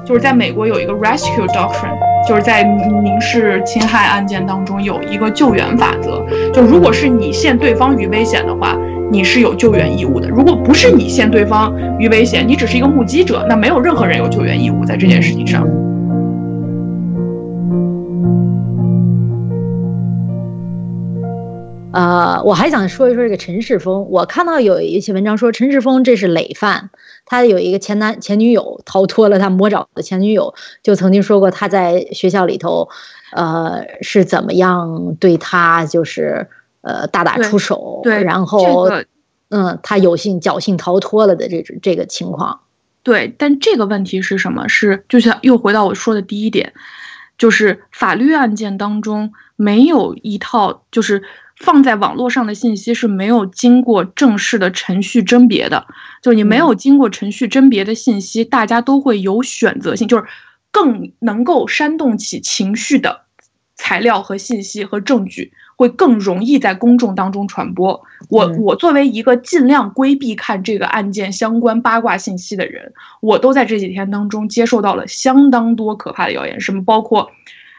[0.07, 8.79] 就是在美国有一个 rescue doctrine，就是在民事侵害案件当中有一个救援法则，就如果是你陷对方于危险的话。
[9.11, 10.29] 你是有救援义务的。
[10.29, 15.67] 如果不是你陷对方于危险，你只是一个目击者，那没有任何人有救援义务在这件事情上。
[21.93, 24.09] 呃，我还想说一说这个陈世峰。
[24.11, 26.91] 我看到有一些文章说陈世峰这是累犯，
[27.27, 32.89] 他有一个前男前女友逃脱了他魔爪的前女友，就曾经说过他在学校里头，
[33.33, 36.47] 呃，是怎么样对他就是。
[36.83, 38.89] 呃大打出手，对，然后
[39.49, 42.61] 嗯，他有幸侥幸逃脱了的这种这个情况。
[43.03, 44.69] 对，但这个问题是什么？
[44.69, 46.75] 是就像又回到我说的第一点，
[47.39, 51.23] 就是法律案件当中没有一套，就是
[51.57, 55.87] 放在网络上的信息是没有经过正式的程序甄别的。
[56.23, 60.25] 就你没有经过程序甄别的信息，大家都会有选择性，就是
[60.71, 63.23] 更能够煽动起情绪的
[63.75, 65.53] 材料和信息和证据。
[65.81, 68.03] 会更容易在公众当中传播。
[68.29, 77.31] 我我作为一个尽量规避看这个案件相关八卦信息的人，我都在这几天当中接受到了相当多可怕的谣言，什么包括，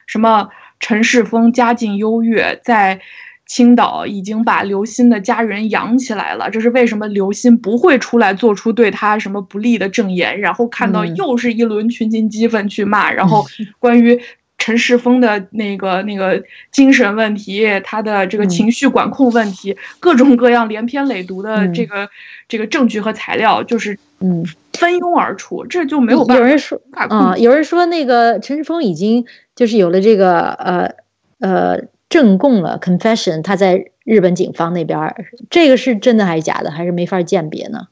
[0.08, 3.02] 什么陈世峰家境优越，在
[3.46, 7.08] 青岛已经把刘鑫的家人养起来了，这是为什么？
[7.08, 13.46] 刘鑫不会出来做出对他什么不利的证言，然后看到又是一轮群情激愤去骂，然后
[13.78, 14.20] 关于。
[14.62, 22.08] 陈世峰的那个那个精神问题，他的这个情绪管控问题，各种各样连篇累牍的这个
[22.47, 26.43] 这个证据和材料，就是嗯蜂拥而出，这就没有办法。
[26.43, 30.93] 有人说啊，有人说那个陈世峰已经就是有了这个呃
[31.39, 35.15] 呃证供了，confession，他在日本警方那边，
[35.50, 37.88] 这个是真的还是假的，还是没法鉴别呢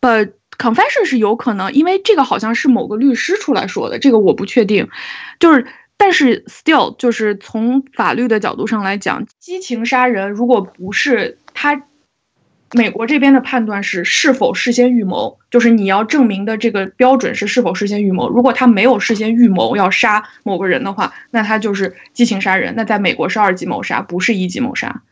[0.00, 4.88] ？But confession 是有可能，因为这个好像是某个律师出来说的，这个我不确定，
[5.38, 5.64] 就是。
[5.96, 11.82] 但是，still，就是从法律的角度上来讲，激情杀人如果不是他，
[12.72, 18.28] 美国这边的判断是是否事先预谋，就是你要证明的这个标准是是否事先预谋。
[18.28, 22.74] 如果他没有事先预谋要杀某个人的话，那他就是激情杀人。
[22.76, 25.02] 那在美国是二级谋杀，不是一级谋杀。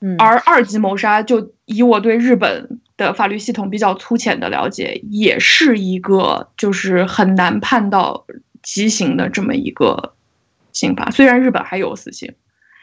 [0.00, 8.26] 嗯，而二级谋杀，就以我对日本的法律系统比较粗浅的了解，也是一个就是很难判到。
[8.68, 10.12] 畸形的这么一个
[10.74, 12.34] 刑罚，虽然日本还有死刑，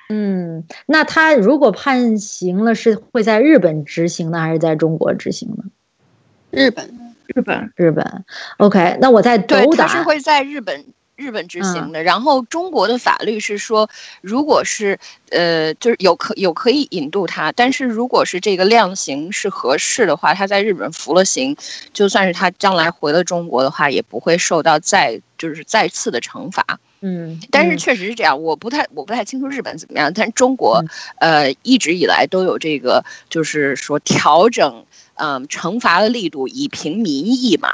[0.10, 5.64] 嗯，那他如果判刑了，是会在日本执行呢，还是在中国执行呢？
[6.50, 6.90] 日本，
[7.28, 8.26] 日本，日本。
[8.58, 10.86] OK，那我在对，他是会在日本。
[11.16, 13.90] 日本执行的，然后中国的法律是说，
[14.22, 15.00] 如果是
[15.30, 21.56] 呃，就是有可有可以引渡他，但是如果是这个量刑是合适的话，他在日本服了刑，
[21.94, 26.66] 就算是他将来回了中国的话，也不会受到再就是再次的惩罚。
[27.00, 30.84] 嗯，但是确实是这样，我不太我不太清楚日本怎么样，但中国
[31.20, 37.74] 呃一直以来都有这个，就是说调整嗯惩罚的力度以平民意嘛。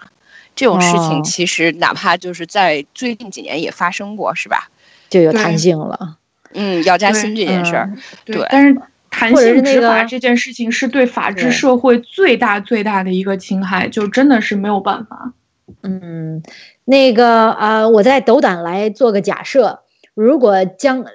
[0.56, 4.70] 这种事情其实哪怕就是在最近几年也发生过，是吧？
[5.10, 6.18] 就有弹性了。
[6.54, 7.92] 嗯，要加薪这件事儿，
[8.26, 8.46] 对。
[8.50, 15.34] 但是弹性执法这件事情是对法治社会最大最大的一个侵害，就真的是没有办法。
[15.82, 16.44] 嗯，
[16.86, 19.80] 那个呃，我再斗胆来做个假设，
[20.14, 21.06] 如果将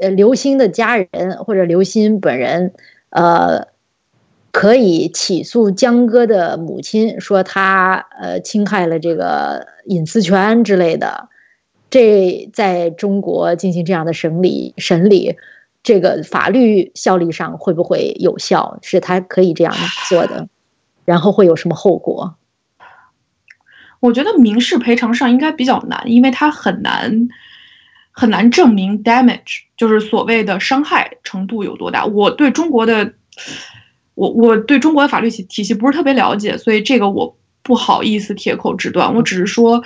[0.00, 2.72] 呃刘星的家人或者刘鑫本人
[3.10, 3.73] 呃。
[4.54, 11.28] 可以起诉江哥的母亲，说他呃侵害了这个隐私权之类的。
[11.90, 15.36] 这在中国进行这样的审理，审理
[15.82, 18.78] 这个法律效力上会不会有效？
[18.80, 19.74] 是他可以这样
[20.08, 20.48] 做的，
[21.04, 22.36] 然后会有什么后果？
[23.98, 27.28] 我觉得民事赔偿上应该比较难，因为他很难
[28.12, 32.06] 很难证明 damage，就是所谓的伤害程度有多大。
[32.06, 33.14] 我对中国的。
[34.14, 39.14] 我我对中国的法律体体系不是特别了解，所以这个我不好意思铁口直断。
[39.14, 39.82] 我只是说，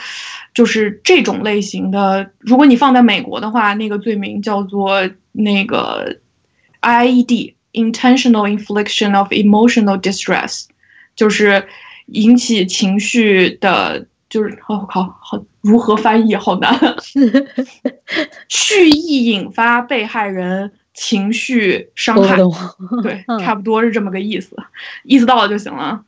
[0.52, 6.18] 就是这种类型的，如果你放在美国的话，那个罪名叫做那个
[6.82, 10.66] IED（Intentional Infliction of Emotional Distress），
[11.16, 11.66] 就是
[12.06, 16.78] 引起情绪的，就是好好好，如何翻译好难，
[18.48, 20.72] 蓄意引发被害人。
[21.00, 22.36] 情绪伤害，
[23.04, 24.56] 对，差不多是这么个意思，
[25.04, 26.02] 意思到了就行了。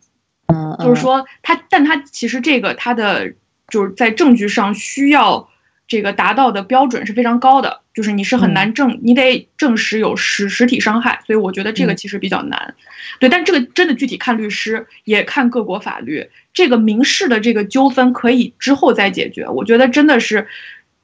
[0.49, 3.35] 嗯，就是说他，但他其实这个他的
[3.69, 5.49] 就是在证据上需要
[5.87, 12.75] 这个达到的标准是非常高的，就是你是很难证，你得证实有实实体伤害，所以我觉得这个其实比较难。
[13.21, 16.29] 对，但这个真的具体看律师，也看各国法律。
[16.53, 20.49] 这个民事的这个纠纷可以之后再解决，我觉得真的是。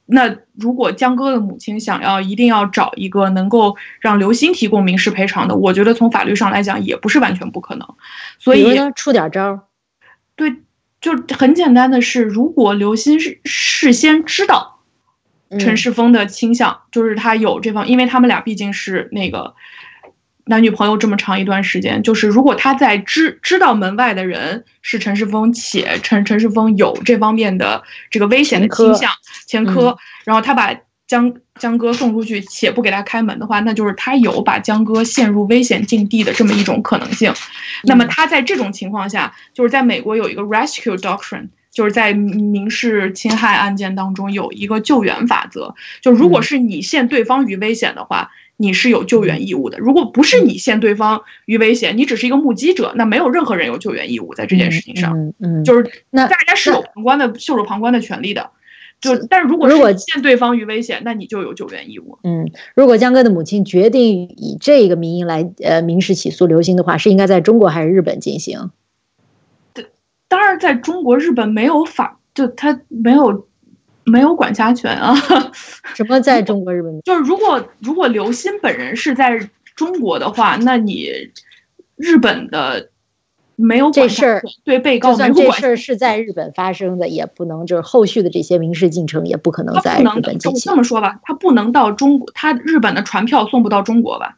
[0.07, 7.87] 那如果江歌的母亲想要一定要找一个能够让刘鑫提供民事赔偿的，我觉得从法律上来讲也不是完全不可能。
[8.39, 9.69] 所以出点招。
[10.37, 10.55] 对，
[11.01, 14.81] 就很简单的是，如果刘鑫是事先知道
[15.59, 19.55] 陈世峰的倾向，就是他有这方，因为他们俩毕竟是那个。
[20.49, 29.11] 男女朋友这么长一段时间，就是如果他在知知道门外的人是陈世峰，且陈陈世峰有这方面的这个危险的倾向
[29.47, 30.73] 前科，然后他把
[31.09, 37.35] 江江哥送出去且不给他开门的话，那就是他有把江哥陷入危险境地的这么一种可能性。
[37.83, 48.31] 那么他在这种情况下，就是在美国有一个 rescue doctrine，就是在民事侵害案件当中有一个救援法则，就如果是你陷对方于危险的话。
[48.57, 49.79] 你是有救援义务的。
[49.79, 55.19] 如果不是你陷对方于危险，你只是一个目击者，那没有任何人有救援义务在这件事情上。
[55.19, 58.51] 嗯嗯，就是那大家是有旁观的、袖手旁观的权利的。
[59.01, 62.19] 就但是如果如果陷对方于危险，那你就有救援义务。
[62.23, 68.71] 嗯，如果江歌的母亲决定以这个名义来呃民事起诉刘星的话，是应该在中国还是日本进行？
[69.75, 69.87] 对
[70.29, 73.47] 当然，在中国、日本没有法，就他没有。
[74.07, 75.15] 没有管辖权啊！
[75.95, 77.01] 什么在中国、日本？
[77.03, 81.11] 就是如果如果刘鑫本人是在中国的话，那你
[81.97, 82.91] 日本的
[83.57, 90.71] 没有这事儿对被告，就算这事儿是在日本发生的，也不能就是后续的这些民事进程也不可能在日本进行。
[90.71, 94.37] 这么说吧，他不能到中国，他日本的船票送不到中国吧？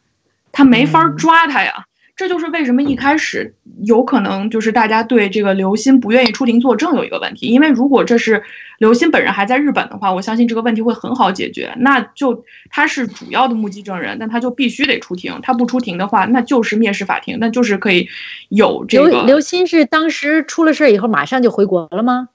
[0.50, 1.84] 他没法抓他呀。
[2.18, 3.54] 这就是为什么一开始
[3.84, 8.42] 有可能就是大家对这个刘鑫不愿意出庭作证有一个问题，因为如果这是
[8.78, 11.72] 刘鑫本人还在日本的话，我相信这个问题会很好解决。
[11.76, 15.38] 那就他是主要的目击证人，那他就必须得出庭。
[15.44, 18.08] 他不出庭的话，那就是蔑视法庭，那就是可以
[18.48, 19.08] 有这个。
[19.08, 22.30] 刘刘鑫是当时出了事儿以后马上就回国了吗？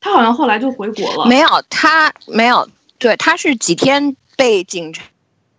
[0.00, 1.28] 他好像后来就回国了。
[1.28, 2.68] 没有，他没有。
[2.98, 5.04] 对，他是几天被警察。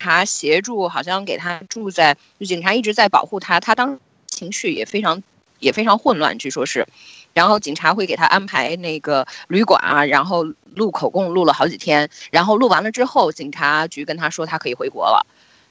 [0.03, 5.23] 他协助，好像给他住在，就警察一直在保护他，他当时情绪也非常
[5.59, 6.85] 也非常混乱，据说是，
[7.33, 10.43] 然后警察会给他安排那个旅馆啊，然后
[10.75, 15.25] 录口供录了好几天，然后录完了之后，警察局跟他说他可以回国了，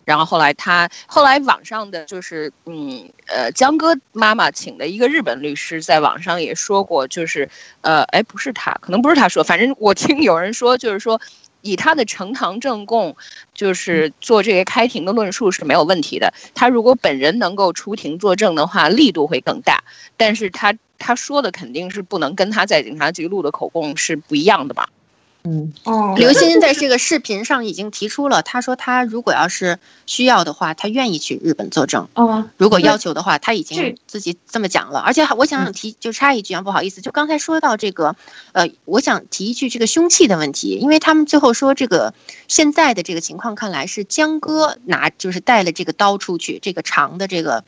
[0.07, 7.51] 然后后来他后来网上的就是嗯呃江哥妈妈请的一个日本律师在网上也说过，就是
[7.83, 11.21] 呃哎不是他，可能不是他说，反正我听有人说就是说。
[11.63, 13.17] 以他的呈堂证供，
[13.55, 16.35] 就是做这个开庭的论述是没有问题的。
[16.55, 19.83] 他如果本人能够出庭作证的话，力度会更大。
[20.17, 24.89] 但是他他说的肯定是不能跟他在警察局录的口供是不一样的吧？
[25.45, 32.07] 嗯哦，刘鑫在这个视频上已经提出了，他说他如果要是需要的话，他愿意去日本作证。
[32.15, 35.01] 哦，如果要求的话，他已经自己这么讲了。
[35.01, 38.15] 而且我想提，就插一句啊，不好意思，就刚才说到这个，
[38.53, 42.15] 呃，我想提一句这个凶器的问题，因为他们最后说这个
[42.47, 47.65] 现在的这个情况看来是江哥拿就是带了这个刀出去，这个长的这个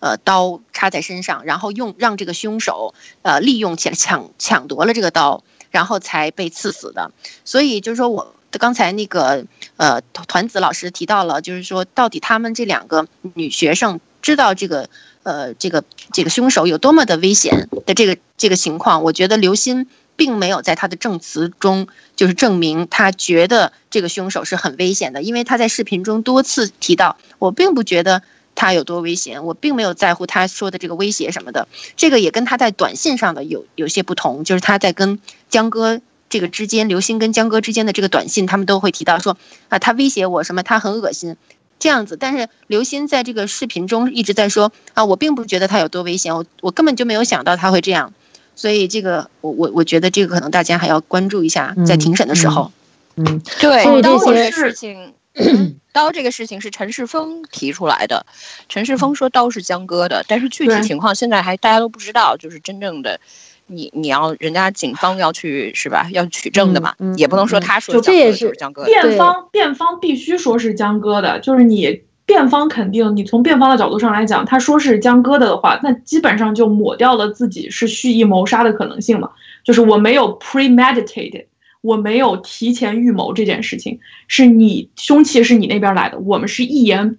[0.00, 5.42] 呃刀插在身上，然后用让这个凶手呃利用起来抢抢夺了这个刀。
[5.76, 7.12] 然后才被刺死的，
[7.44, 9.44] 所以就是说，我刚才那个
[9.76, 14.88] 呃团子老师提到了，就是说，到底他们这两个女学生知道这个
[15.22, 28.22] 呃这个这个凶手有多么的危险的这个这个情况，我觉得刘鑫并没有在他的证词中就是证明他觉得这个凶手是很危险的，因为他在视频中多次提到，我并不觉得。
[28.56, 29.44] 他有多危险？
[29.44, 39.36] 我并没有在乎他说的这个威胁什么的，这个也跟他在短信上的有有些不同，就是他在跟江哥这个之间，刘星跟江哥之间的这个短信，他们都会提到说
[39.68, 41.36] 啊，他威胁我什么，他很恶心
[41.78, 42.16] 这样子。
[42.18, 48.14] 但是刘鑫在这个视频中一直在说啊，我并不觉得他有多危险，我我根本就没有想到他会这样，
[48.56, 52.72] 所以这个我我我觉得这个可能大家还要关注一下，在庭审的时候，
[53.16, 55.12] 嗯，对，这些事情。
[55.92, 58.26] 刀这个事情是陈世峰提出来的，
[58.68, 63.18] 陈世峰说刀是江哥的，但是具体情况现在还大家都不知道，就是真正的，
[63.66, 66.08] 你你要人家警方要去是吧？
[66.12, 68.84] 要取证的嘛，也不能说他说这也是江哥。
[68.84, 79.30] 辩方辩方必须说是江哥的，就是你辩方肯定，你从辩方的角度上来讲，他说是江哥的的话，那基本上就抹掉了自己是蓄意谋杀的可能性嘛，
[79.64, 81.46] 就是我没有 premeditated。
[81.86, 87.16] 我没有提前预谋这件事情，是你凶器是你那边来的，我们是一言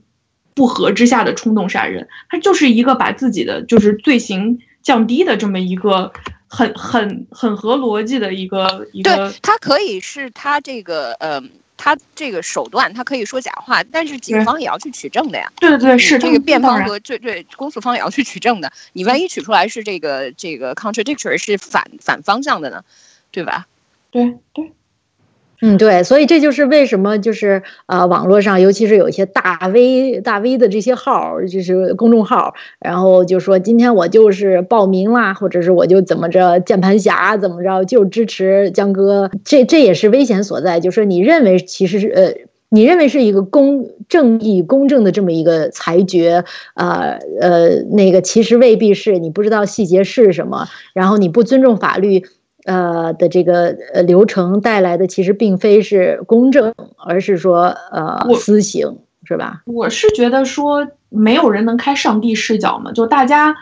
[0.53, 6.11] 不合之下的冲动杀人，他就是一个把自己的就是罪行降低的这么一个
[6.47, 9.15] 很很很合逻辑的一个一个。
[9.15, 11.41] 对他可以是他这个呃，
[11.77, 15.49] 他这个手段，他可以说假话，但是警方也要去取证的呀。
[15.59, 18.71] 对对对，是这个辩方和对对公诉方也要去取证的。
[18.93, 22.83] 你万一取出来是这个这个 contradictory 是反反方向的呢，
[23.31, 23.67] 对吧？
[24.17, 24.71] 对对，
[25.61, 42.33] 嗯对，所以这就是为什么就是呃网络上，尤其是有一些大 V 大 V 的这些号，就是公众号，然后就说今天我就是报名啦，或者是我就怎么着键盘侠怎么着就支持江哥，这这也是危险所在，就是说你认为其实是呃
[42.69, 46.43] 你认为是一个公正义公正的这么一个裁决，
[46.73, 52.23] 呃呃那个其实未必是你不知道细节是什么，然后你不尊重法律。
[52.67, 59.63] 呃的这个呃流程带来的，其实并非是公正，而是说呃私刑，是吧？
[59.65, 63.55] 我是觉得说，没有人能开上帝视角嘛，就大家。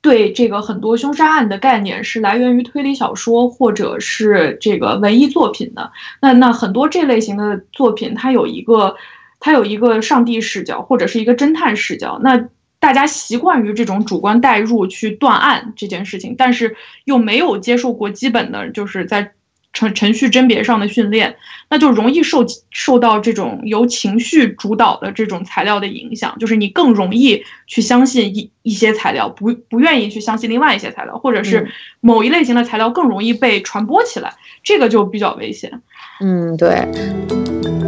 [0.00, 5.90] 对这个很多凶杀案的概念是来源于推理小说或者是这个文艺作品的。
[6.22, 8.94] 那那很多这类型的作品，它有一个
[9.40, 12.20] 它有一个上帝视角或者是一个侦探视角。
[12.22, 12.48] 那
[12.80, 19.32] 大家习惯于这种主观代入去断案这件事情，但是又没有接受过基本的，就是在。
[19.70, 21.36] 程程序甄别上的训练，
[21.68, 31.70] 那就容易受受到这种由情绪主导的这种材料的影响，就是你更容易去相信一一些材料，不不愿意去相信另外一些材料，或者是
[32.00, 35.82] 某一类型的材料更容易被传播起来，这个就比较危险。
[36.20, 37.87] 嗯，对。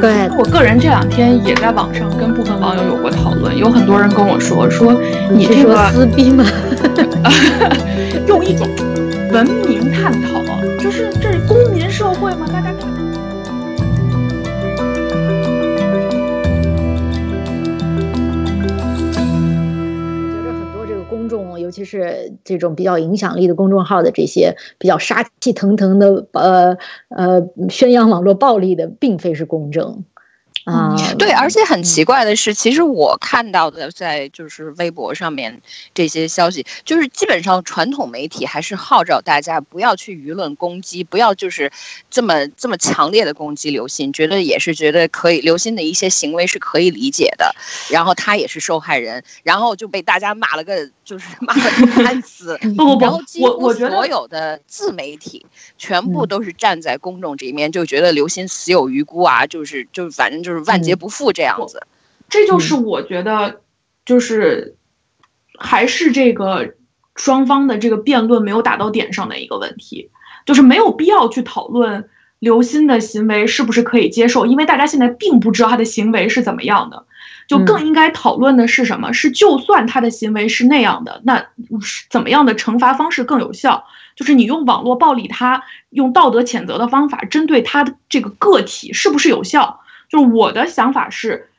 [0.00, 4.94] 对我个人这两天也在网上跟部分网友有过讨论，有很多人跟我说说
[5.30, 6.44] 你这个撕逼吗？
[8.26, 8.68] 用一种
[9.32, 10.42] 文明探讨，
[10.78, 12.46] 就是这是公民社会吗？
[12.52, 12.70] 大家。
[21.66, 30.04] 尤其是这种比较影响力的公众号的这些比较杀气腾腾的，呃呃，宣扬网络暴力的，并非是公正。
[30.66, 35.62] 啊，对，而且很奇怪的是，其实我看到的在就是微博上面
[35.94, 41.70] 这些消息，就是基本上传统媒体还是号召大家不要去舆论攻击，不要就是
[42.10, 47.54] 这么这么强烈的攻击刘鑫，觉得也是觉得可以，刘鑫的一些行为是可以理解的，
[47.88, 52.58] 然后他也是受害人，然后就被大家骂了个就是 骂了个半死。
[52.76, 53.06] 不不不，
[53.40, 55.46] 我我觉得所有的自媒体
[55.78, 60.55] 全部都是站在公众这一面，就觉得刘鑫死有余辜啊，就是就反正就是。
[60.64, 61.86] 万劫不复这样子，
[62.28, 63.60] 这就是我觉得，
[64.04, 64.76] 就是
[65.58, 66.74] 还是这个
[67.14, 70.10] 双方的这个辩论没有打到点上的一个问题，
[70.44, 77.06] 就是没有必要去讨论刘鑫的行为是不是可以接受，因为大家现在并不知道他的行为是怎么样的，
[77.48, 79.12] 就更应该讨论的是什么？
[79.12, 81.46] 是就算他的行为是那样的，那
[82.10, 83.84] 怎么样的惩罚方式更有效？
[84.14, 89.80] 就是你用网络暴力他，用道德谴责的方法针对他的这个个体是不是有效？
[90.08, 91.50] 就我的想法是，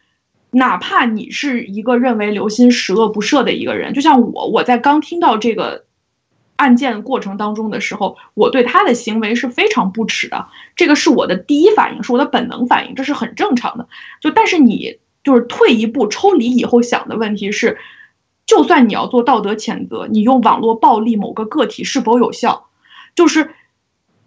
[0.51, 5.85] 哪怕你是一个认为刘鑫十恶不赦的一个人，就像我，我在刚听到这个
[6.55, 13.87] 案件过程当中的时候，我对他的行为是非常不耻的，这个是我的第一反应，是我的本能反应，这是很正常的。
[14.21, 17.77] 就但是你就是退一步抽离以后想的问题是，
[18.45, 22.69] 就算你要做道德谴责，你用网络暴力某个个体是否有效？
[23.13, 23.51] 就是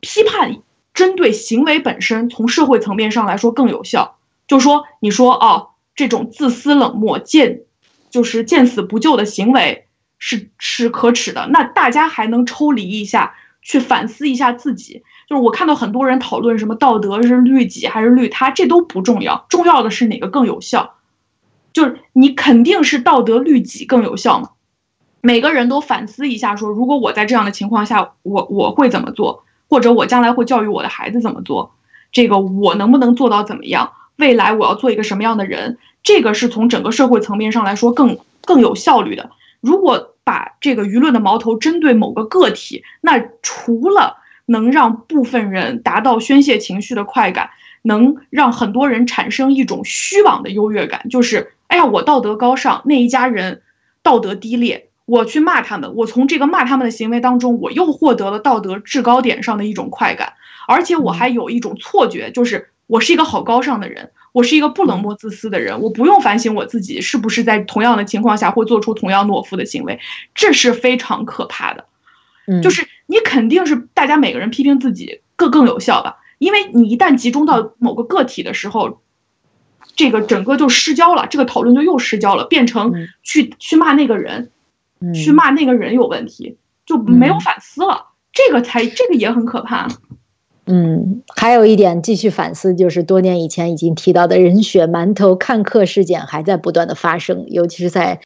[0.00, 0.62] 批判。
[0.94, 4.16] 针对行为本身，从社会层面上来说更有效。
[4.46, 7.62] 就说你说哦，这种自私冷漠、见
[8.10, 9.86] 就是见死不救的行为
[10.18, 11.46] 是是可耻的。
[11.50, 15.02] 那大家还能抽离一下，去反思一下自己。
[15.28, 20.96] 就是我看到很多人讨论什么道德是律己还是律他，这都不重要，重要的是哪个更有效。
[21.72, 24.50] 就是你肯定是道德律己更有效嘛。
[25.20, 29.44] 每个人都反思一下，说如果我在这样的情况下，我我会怎么做？
[29.70, 31.76] 或者我将来会教育我的孩子怎么做，
[32.12, 33.92] 这个我能不能做到怎么样？
[34.16, 35.78] 未来我要做一个什么样的人？
[36.02, 39.30] 这个是从整个社会层面上来说更更有效率的。
[39.60, 47.50] 如果把这个舆论的矛头针对某个个体，那除了能让部分人达到宣泄情绪的快感，
[47.82, 53.62] 能让很多人产生一种虚妄的优越感，就是哎呀，我道德高尚，那一家人
[54.02, 54.89] 道德低劣。
[55.10, 60.34] 我去骂他们，我从这个骂他们的行为当中，我又获得了道德制高点上的一种快感，
[60.68, 69.98] 而且我还有一种错觉，就是我是一个好高尚的人，我是一个不冷漠自私的人，我不用反省我自己是不是在同样的情况下会做出同样懦夫的行为，
[70.32, 71.86] 这是非常可怕的。
[72.62, 79.00] 就是你肯定是大家每个人批评自己更更有效吧，因为你一旦集中到某个个体的时候，
[79.96, 84.52] 这个整个就失焦了，这个讨论就又失焦了，变成去去骂那个人。
[85.14, 89.88] 去骂那个人有问题，就没有反思了，这个才这个也很可怕。
[90.66, 98.20] 嗯，还有一点继续反思，就是多年以前已经提到的人血馒头看客事件还在不断的发生，尤其是在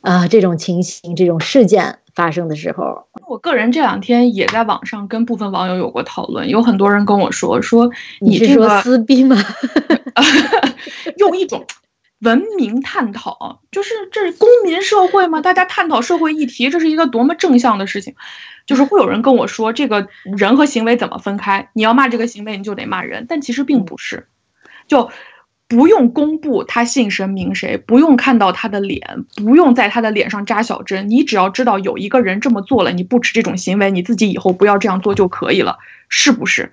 [0.00, 3.06] 啊这种情形、这种事件发生的时候。
[3.26, 7.90] 我个人这两天也在网上跟部分网友有过讨论，有很多人跟我说说
[8.20, 9.36] 你是说撕逼吗？
[11.18, 11.64] 用一种。
[12.22, 15.40] 文明探讨，就是这是公民社会吗？
[15.40, 18.14] 大家探讨社会议题，这是一个多么正向的事情。
[18.64, 20.06] 就是会有人跟我说，这个
[20.38, 21.68] 人和行为怎么分开？
[21.72, 23.26] 你要骂这个行为，你就得骂人。
[23.28, 24.28] 但其实并不是，
[24.86, 25.10] 就
[25.66, 36.72] 不用公布他姓神名谁，不用看到他的脸，不用在他的脸上扎小针，你只要知道有一个人这么做了，你不耻这种行为，你自己以后不要这样做就可以了，是不是？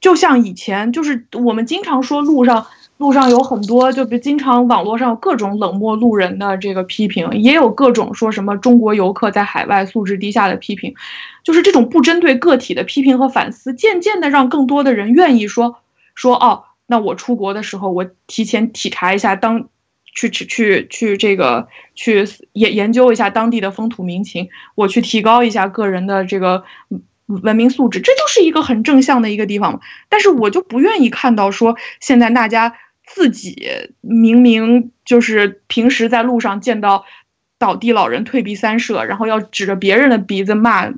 [0.00, 2.68] 就像以前，就是我们经常说路上。
[3.02, 10.94] 路上有很多，就比经常网络上有各种冷漠路人的这个批评，也有各种说什么中国游客在海外素质低下的批评，
[11.42, 15.80] 就是这种不针对个体的批评和反思，渐渐的让更多的人愿意说
[16.14, 19.68] 说哦，那我出国的时候，我提前体察一下当，
[20.14, 26.62] 去去去去这个去研研究一下当地的风土民情，我去提高一下个人的这个
[27.26, 29.80] 文明素质，这就是一个很正向的一个地方。
[30.08, 32.76] 但是我就不愿意看到说现在大家。
[33.06, 33.68] 自己
[34.00, 37.04] 明明就是平时在路上见到
[37.58, 40.92] 倒地老人退避三舍，然后要指着别人的鼻子骂，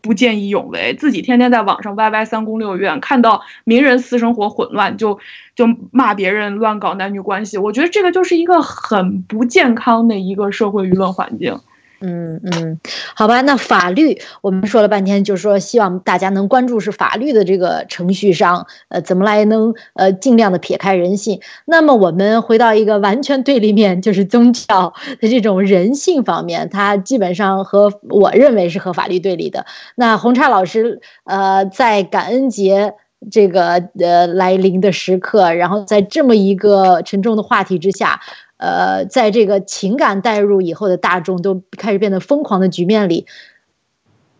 [0.00, 5.20] 不见义勇为；自己天天在网上歪歪三宫六院，看到名人私生活混乱就
[5.54, 7.56] 就骂别人乱搞男女关系。
[7.58, 11.60] 我觉得这个就是一个很不健康的一个社会舆论环境。
[12.04, 12.80] 嗯嗯，
[13.14, 21.40] 好吧，那法律我们说了半天，就是说希望大家能关注是法律的这个程序上，呃，怎么来能呃尽量的撇开人性。
[21.64, 29.66] 那么我们回到一个完全对立面，就是宗教的这种人性方面，它基本上和我认为是和法律对立的。
[29.94, 32.94] 那红叉老师，呃，在感恩节
[33.30, 38.20] 这个呃来临的时刻，然后在这么一个沉重的话题之下。
[38.62, 43.26] 呃，在这个情感带入以后的大众都开始变得疯狂的局面里，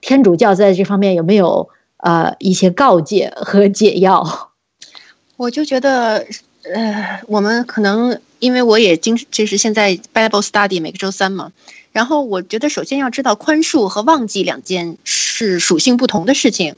[0.01, 4.53] 天主教在这方面有没有呃一些告诫和解药？
[5.37, 6.25] 我就觉得，
[6.73, 11.51] 呃，我们可能因为我也经就是现在 Bible Study 每个周三嘛，
[11.91, 16.77] 然后我觉得首先要知道宽恕和忘记两件是属性不同的事情。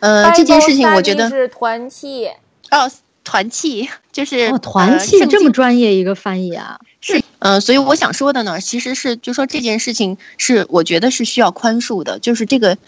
[0.00, 2.28] 呃，这件事情我觉得是团契
[2.70, 2.90] 哦。
[3.24, 12.78] 团契 就是团契这么专业一个翻译啊，是嗯，所以我想说的呢，其实是就说这件事情是我觉得是需要宽恕的，就是这个，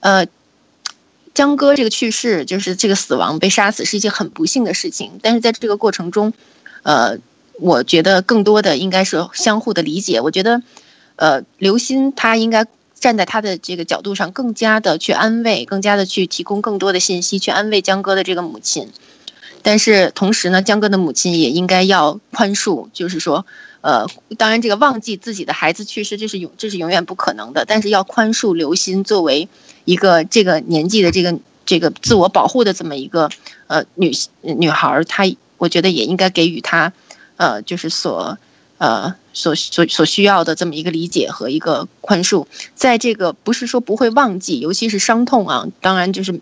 [0.00, 0.26] 呃，
[1.34, 6.32] 江哥这个去世，就是这个死亡被杀死是一件很不幸的事情，但是在这个过程中，
[6.82, 7.18] 呃，
[7.60, 10.20] 我觉得更多的应该是相互的理解。
[10.20, 10.62] 我觉得，
[11.16, 12.66] 呃，刘鑫他应该
[12.98, 18.90] 站在他的这个角度上，更加的去安慰，更加的去提供更多的信息，去安慰江哥的这个母亲。
[19.62, 23.46] 但是同时呢，江哥的母亲也应该要宽恕，就是说，
[23.80, 24.06] 呃，
[24.36, 27.64] 当然这个忘记自己的孩子去世，这是永这是永远不可能的。
[27.64, 29.48] 但是要宽恕刘鑫作为
[29.84, 33.30] 一个这个年纪的这个这个自我保护的这么一个
[33.68, 35.24] 呃女女孩，她
[35.58, 36.92] 我觉得也应该给予她，
[37.36, 38.36] 呃，就是所
[38.78, 42.46] 呃所所所需要的这么一个理解和一个宽恕。
[42.74, 46.40] 在这个不是说不会忘记，尤其是伤痛啊，当然就是，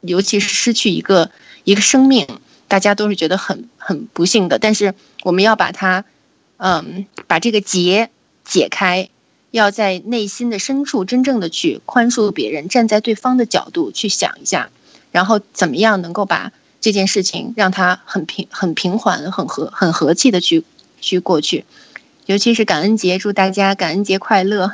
[0.00, 1.30] 尤其是失去一个
[1.64, 2.28] 一个生命。
[2.72, 4.94] 大家都是觉得很很不幸的，但是
[5.24, 6.06] 我们要把它，
[6.56, 8.08] 嗯，把这个结
[8.46, 9.10] 解开，
[9.50, 14.70] 要在内心的深处真正的去宽恕别人，站在对方的角度去想一下，
[15.10, 16.50] 然后怎么样能够把
[16.80, 20.64] 这件事情让它很平很平缓、很和很和气的去
[20.98, 21.66] 去过去，
[22.24, 24.72] 尤其是感恩节，祝大家感恩节快乐。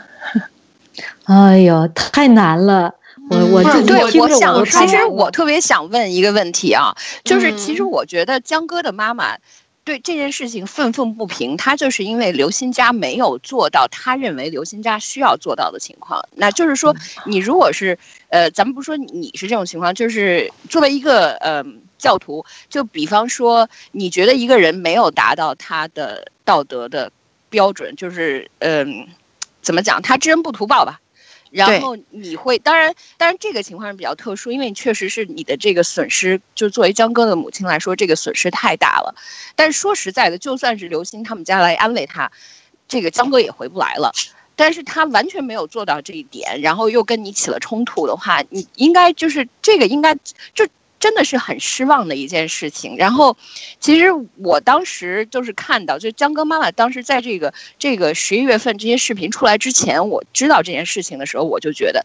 [1.26, 2.94] 哎呦，太难了。
[3.30, 9.36] 我我对，我想，其实我特别想问一个问题啊，就是其实我觉得江哥的妈妈
[9.84, 16.26] 对这件事情愤愤不平，她就是因为刘鑫家没有做到他认为刘鑫家需要做到的情况。
[16.34, 17.98] 那就是说，你如果是
[18.28, 21.64] 呃，咱们不说你是这种情况，就是作为一个呃
[21.98, 27.10] 教徒，就比方说，你觉得一个人没有达到他的道德的
[27.48, 29.06] 标准，就是嗯，
[29.62, 31.00] 怎么讲，他知恩不图报吧？
[31.50, 39.14] 然后你会，当然，当然这个情况是比较特殊，因为确实是你的这个损失，就作为江哥的母亲来说，这个损失太大了。
[39.54, 42.30] 但是说实在的，就算是刘星他们家来安慰他，
[42.88, 44.12] 这个江哥也回不来了。
[44.56, 50.14] 但是他完全没有做到这一点，然后又跟你起了冲突的话，你应该就是这个应该
[50.54, 50.66] 就。
[51.00, 52.96] 真的是很失望的一件事情。
[52.96, 53.36] 然后，
[53.80, 62.04] 其实我当时就是看到，就江哥妈妈当时在这个这个十一月份这些视频出来之前，我知道这件事情的时候，我就觉得，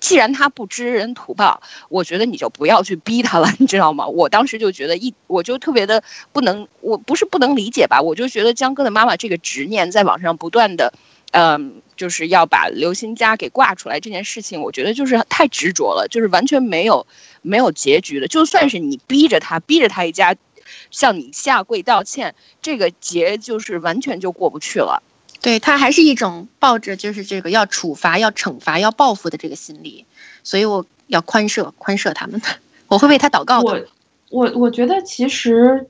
[0.00, 4.06] 既然他不知恩图报，我觉得你就不要去逼他了，你知道吗？
[4.06, 10.92] 我当时就觉得一，我就特别的不能，我不是不能理解吧，我就觉得江哥的妈妈这个执念在网上不断的。
[11.32, 17.06] 嗯，就是要把刘鑫家给挂出来这件事情，我觉得就是太执着了，就是完全没有
[17.42, 18.28] 没有结局的。
[18.28, 20.34] 就算是你逼着他，逼着他一家
[20.90, 25.02] 向你下跪道歉，这个结就是完全就过不去了。
[25.42, 30.06] 对他还是一种抱着就是这个要处罚、要惩罚、要报复的这个心理，
[30.42, 32.40] 所以我要宽赦宽赦他们，
[32.88, 33.86] 我会为他祷告的。
[34.30, 35.88] 我我我觉得其实。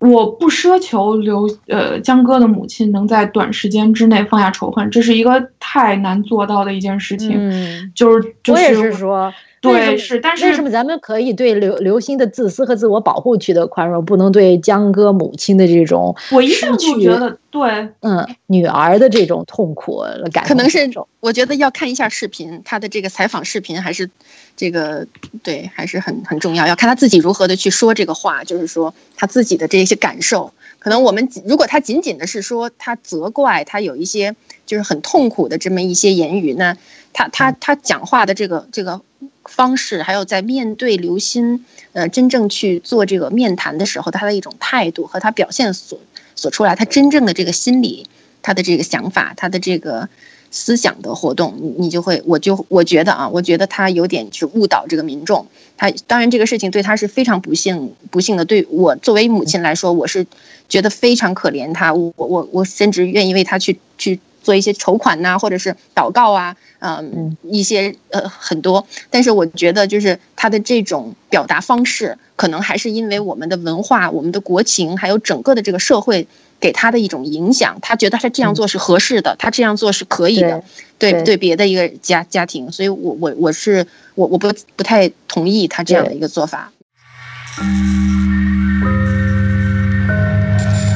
[0.00, 7.32] 我不奢求刘呃江歌的母亲能在短时间之内放下仇恨，这是一个太难做到的一件事情。
[7.34, 9.32] 嗯，就是我也是说。
[9.60, 20.02] 对，是，但是为什么咱们可以对刘刘星的自私和自我保护取得宽容，不能对江歌母亲的这种我一向就觉得对，嗯，女儿的这种痛苦
[20.32, 20.90] 感可能是
[21.20, 24.08] 我觉得要看一下视频，他的这个采访视频还是
[24.56, 25.06] 这个
[25.42, 30.54] 对，还是很很重要，要看他自己如何的去说这个话，就是说他自己的这些感受。
[30.78, 34.34] 可能我们如果他仅仅的是说他责怪他有一些
[34.64, 36.78] 就是很痛苦的这么一些言语，那
[37.12, 39.02] 他他他讲话的这个这个。
[39.44, 41.60] 方式，还有在面对刘鑫，
[41.92, 45.98] 呃，真正去做这个面谈的时候，他的一种态度和他表现所
[46.36, 48.06] 所出来，他真正的这个心理，
[48.42, 50.08] 他的这个想法，他的这个
[50.50, 55.46] 思想的活动，你你就会，我就我觉得啊，我觉得他有点去误导这个民众。
[55.76, 58.44] 他当然这个事情对他是非常不幸，不幸的。
[58.44, 60.26] 对我作为母亲来说，我是
[60.68, 64.20] 觉得非常可怜他，我我我甚至愿意为他去去。
[64.42, 76.26] 做一些筹款呐，或者是祷告啊，嗯，一些呃很多，但是我觉得就是他的这种表达方式，可能还是因为我们的文化、我们的国情，还有整个的这个社会
[76.58, 77.78] 给他的一种影响。
[77.82, 80.62] 他觉得他这样做是合适的，他这样做是可以的，
[80.98, 86.72] 对对别的一个家家庭，所以我我我是我我不不太同意他这样的一个做法。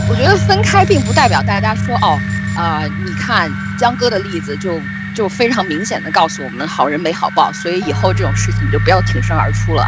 [0.09, 2.19] 我觉得分开并不代表大家说哦。
[2.57, 4.81] 啊，你看江哥的例子，就
[5.15, 9.87] 就非常明显的告诉我们，好人没好报，所以以后这种事情就不要挺身而出了。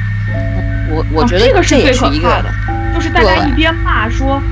[0.91, 2.53] 我我觉得这个是最可怕的，
[2.95, 4.43] 就是大家一边骂说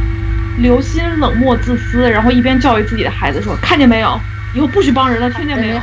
[0.58, 4.20] 刘鑫冷漠自私，然后一边教育自己的孩子说，看见没有，
[4.54, 5.80] 以后不许帮人了，听见没有？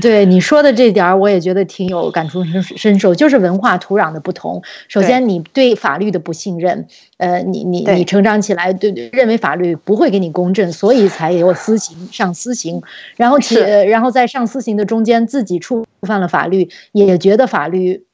[0.00, 4.62] 对你说的这点儿，我也觉得挺有感触深深受，就是文化土壤的不同。
[4.88, 6.86] 首先，你对法律的不信任，
[7.18, 12.82] 呃，你你你成长起来对对认为法律不会给你公正，所以才有私刑上私刑，
[13.16, 18.04] 然后其然后在上私刑的中间自己触犯了法律，也觉得法律。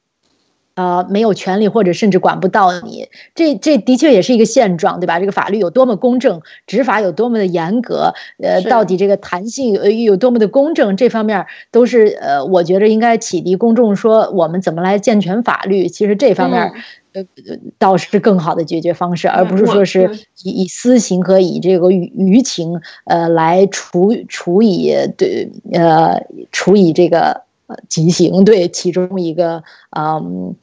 [0.75, 5.19] 呃，没有权利或者甚至管不到你，这这的确也是一个现状，对吧？
[5.19, 15.89] 这个法律有多么公正，执法有多么的严格，呃，到底这个弹性呃有多么的公正，这方面都是呃，我觉得应该启迪公众说我们怎么来健全法律。
[15.89, 16.71] 其实这方面
[17.13, 17.23] 呃
[17.77, 20.09] 倒是更好的解决方式，而不是说是
[20.43, 27.41] 以以私刑和以这个舆情呃来处处以对呃处以这个。
[27.87, 29.63] 极刑对其中一个
[29.97, 30.55] 嗯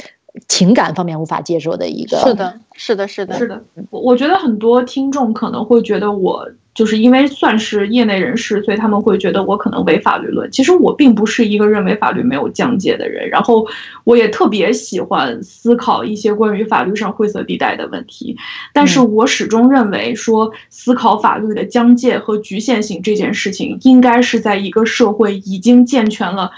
[0.46, 10.48] 情感方面无法接受的一个是的是的是的是的，我我觉得很多听众可能会觉得我就是因为算是业内人士，所以他们会觉得我可能违法律论。
[10.52, 13.66] 其实我并不是一个认为法律没有疆界的人，然后
[14.04, 18.36] 我也特别喜欢思考一些关于法律上灰色地带的问题，
[18.72, 26.52] 但是我始终认为说思考法律的疆界和局限性这件事情，应该是在一个社会已经健全了。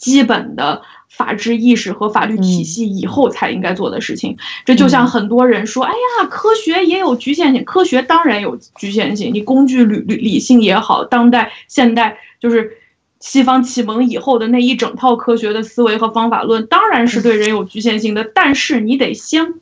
[0.00, 9.32] 基本的法治意识和法律体系以后才应该做的事情，这就像很多人说：“哎呀，科学也有局限性，科学当然有局限性。
[9.34, 12.78] 你工具理理理性也好，当代现代就是
[13.20, 18.24] 西方启蒙以后的那一整套科学的思维和方法论，当然是对人有局限性的。
[18.24, 19.54] 但是你得先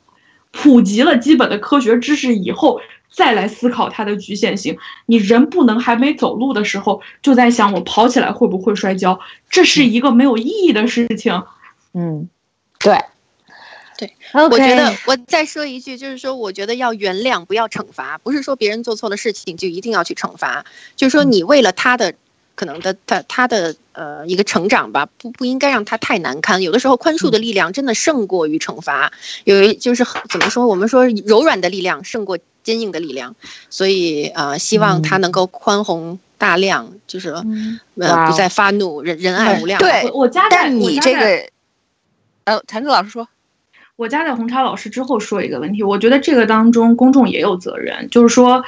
[0.51, 2.79] 普及了基本的科学知识以后。”
[3.11, 11.43] 再来思考它的局限性，你人不能还没走路的时候就在想我跑起来会不会摔跤，这是一个没有意义的事情。
[11.93, 12.29] 嗯，
[12.79, 12.97] 对，
[13.97, 22.13] 对，我觉得我再说一句，就是说，我觉得要原谅，不要惩罚，不是说别人做错了事情就一定要去惩罚，就是说你为了他的。
[22.55, 26.61] 可能的他他的呃一个成长吧，不不应该让他太难堪。
[26.61, 29.13] 有的时候宽恕的力量真的胜过于惩罚，
[29.45, 30.67] 有一就是怎么说？
[30.67, 32.37] 我们说柔软的力量胜过
[32.69, 33.35] 坚硬的力量，
[33.71, 39.79] 所以呃希望他能够宽宏大量，就是呃不再发怒，仁仁爱无量。
[39.79, 41.49] 对，我加在你这个，
[42.43, 43.27] 呃，谭子老师说，
[43.95, 48.63] 我加在红茶老师之后说一个问题，我觉得这个当中公众也有责任，就是说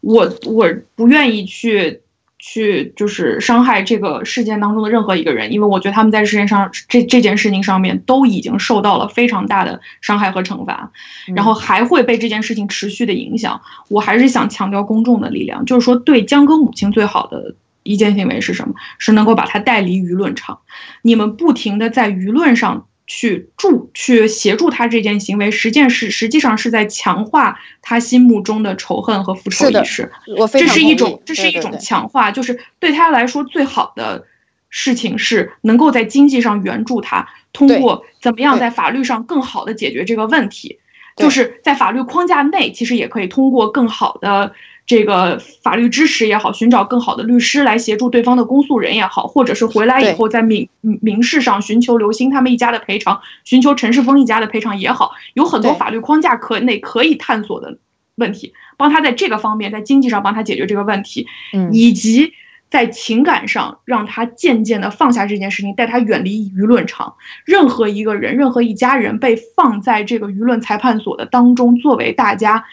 [0.00, 2.00] 我我不愿意去。
[2.44, 10.90] 去就是伤害这个事件当中的任何一个人，因为我觉得他们在事件上这这件事情上面都已经受到了非常大的伤害和惩罚，
[11.36, 13.60] 然后还会被这件事情持续的影响。
[13.86, 18.74] 我还是想强调公众的力量，就是说对江歌母亲最好的一件行为是什么？
[18.98, 20.58] 是能够把他带离舆论场。
[21.02, 22.88] 你们不停的在舆论上。
[23.06, 30.10] 去助去协助他这件行为，实践是实际上是在强化他心目中的仇恨和复仇意识。
[30.36, 34.26] 我这是一种这是一种强化，就是对他来说最好的
[34.70, 40.78] 事情是能够在经济上援助他，通过怎么样在法律上更好的解决这个问题，
[41.16, 44.54] 就是在法律框架内，其实也可以通过更好的
[44.84, 57.78] 这个法律支持也好，寻找更好的律师来协助对方的公诉人也好，或者是回来以后在民民事上寻求刘鑫他们一家的赔偿，寻求陈世峰一家的赔偿也好，有很多法律框架可内可以探索的
[58.16, 61.26] 问题，帮他在这个方面，在经济上帮他解决这个问题，
[61.72, 62.32] 以及。
[62.72, 67.16] 在情感上，让他渐渐的放下这件事情，带他远离舆论场。
[67.44, 72.64] 任何一个人，任何一家人被放在这个舆论裁判所的当中，作为大家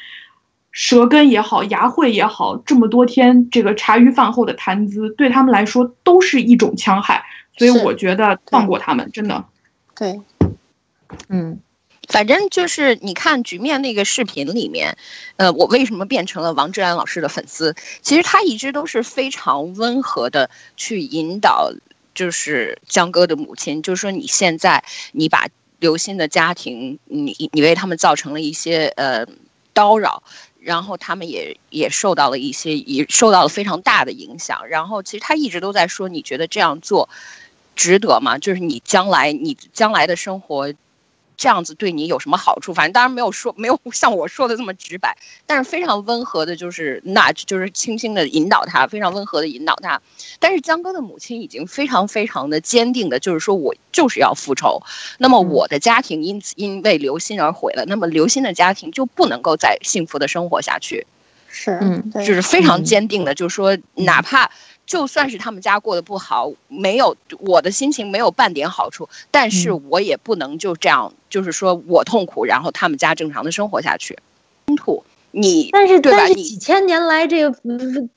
[0.71, 7.23] 舌根也好，牙慧也好，这么多天这个茶余饭后的谈资，对他们来说都是一种戕害。
[7.57, 9.45] 所以我觉得放过他们，真的。
[9.95, 10.21] 对，
[11.27, 11.59] 嗯。
[12.07, 14.97] 反正就是你看局面那个视频里面，
[15.35, 17.75] 呃，我为什么变成了王志安老师的粉丝？
[18.01, 21.71] 其实他一直都是非常温和的去引导，
[22.15, 29.27] 就是江哥的母亲，就是说你现在你把刘鑫的家庭，你你为他们造成了一些呃
[29.75, 30.23] 叨扰，
[30.61, 34.67] 然后他们也也受到了一些也受到了非常大的影响。
[34.67, 37.09] 然后其实他一直都在说，你觉得这样做
[37.75, 38.37] 值得吗？
[38.37, 40.73] 就是你将来你将来的生活。
[41.39, 42.73] 这样子对你有什么好处？
[42.73, 45.17] 反正当然没有说，没有 像我说的这么直白，
[45.47, 50.01] 但是非常温和的，就是那就是轻轻的引导他，非常温和的引导他。
[50.39, 54.81] 但是江哥的母亲已经非常非常的坚定的，就是说我就是要复仇。
[55.17, 61.07] 那么我的家庭因此因为刘鑫而毁了，那么刘鑫的家庭就不能够再幸福的生活下去。
[61.47, 64.51] 是，嗯，就是非常坚定的，就是说哪怕。
[64.89, 74.17] 就算是他们家过得不好，没有我的心情没有半点好处，但是我也不能就这样，就是说我痛苦，然后他们家正常的生活下去。
[75.31, 77.55] 你但是但是几千年来，这个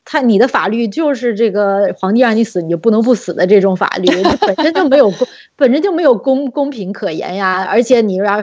[0.04, 4.08] 他你的法律就是这个皇帝让你死，你就不能不死的这种法律，
[4.40, 7.66] 本身就没有公， 本身就没有公公平可言呀。
[7.68, 8.42] 而且你要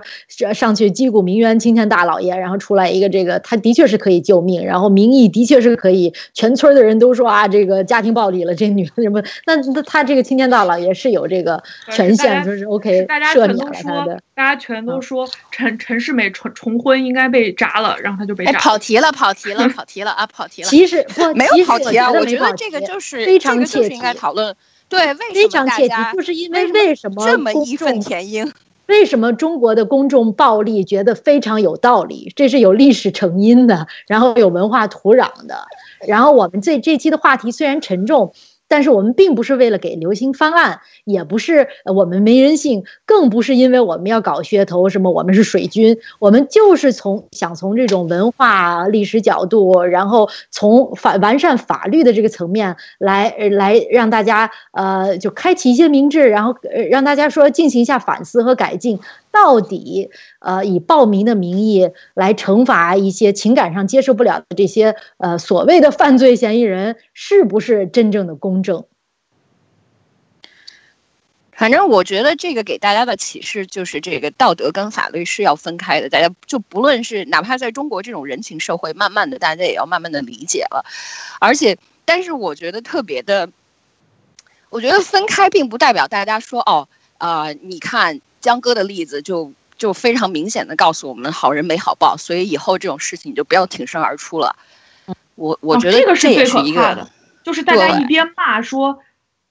[0.53, 9.23] 上去击鼓鸣冤，青天大老爷，然后出来一个这个，他的确是可以救命，然后民意的确是可以，全村的人都说啊，这个家庭暴力了，这女的什么？
[9.47, 14.19] 那那他这个青天大老爷是有这个权限，就是 OK，赦免了他的。
[14.35, 18.58] 大家全都说陈陈世美重重婚应该被铡了，然后他就被铡。
[18.59, 20.27] 跑题了，跑题了， 跑题了啊！
[20.27, 20.69] 跑题了。
[20.69, 24.55] 其实没有跑题啊，我觉得这个就是非常切题，应该讨论。
[24.87, 28.51] 对，非常切题，就是因为为什么这么义愤填膺？
[28.87, 32.33] 为什么中国的公众暴力觉得非常有道理？
[32.35, 35.65] 这是有历史成因的，然后有文化土壤的。
[36.07, 38.33] 然后我们这这期的话题虽然沉重。
[38.69, 56.55] 但是我们并不是为了给刘星翻案，也不是我们没人性，更不是因为我们要搞噱头，什么我们是水军，我们就是从想从这种文化历史角度，然后从法完善法律的这个层面来来让大家呃就开启一些明智，然后
[56.89, 58.99] 让大家说进行一下反思和改进。
[59.31, 60.09] 到底，
[60.39, 68.85] 呃，以暴民的名义来惩罚一些情感上接受不了的这些呃所谓的犯罪嫌疑人，是不是真正的公正？
[71.51, 76.09] 反正我觉得这个给大家的启示就是，这个道德跟法律是要分开的。
[76.09, 80.85] 大家就不论是哪怕在中国这种人情社会，慢慢的大家也要慢慢的理解了。
[81.39, 83.49] 而且，但是我觉得特别的，
[84.69, 88.21] 我觉得分开并不代表大家说哦，啊，你看。
[88.41, 94.55] 江哥的例子就就非常明显的告诉我们，好人没好报，所以以后这种事情就不要挺身而出了。
[95.35, 97.09] 我我觉得这个是最可怕的，
[97.43, 98.99] 就是大家一边骂说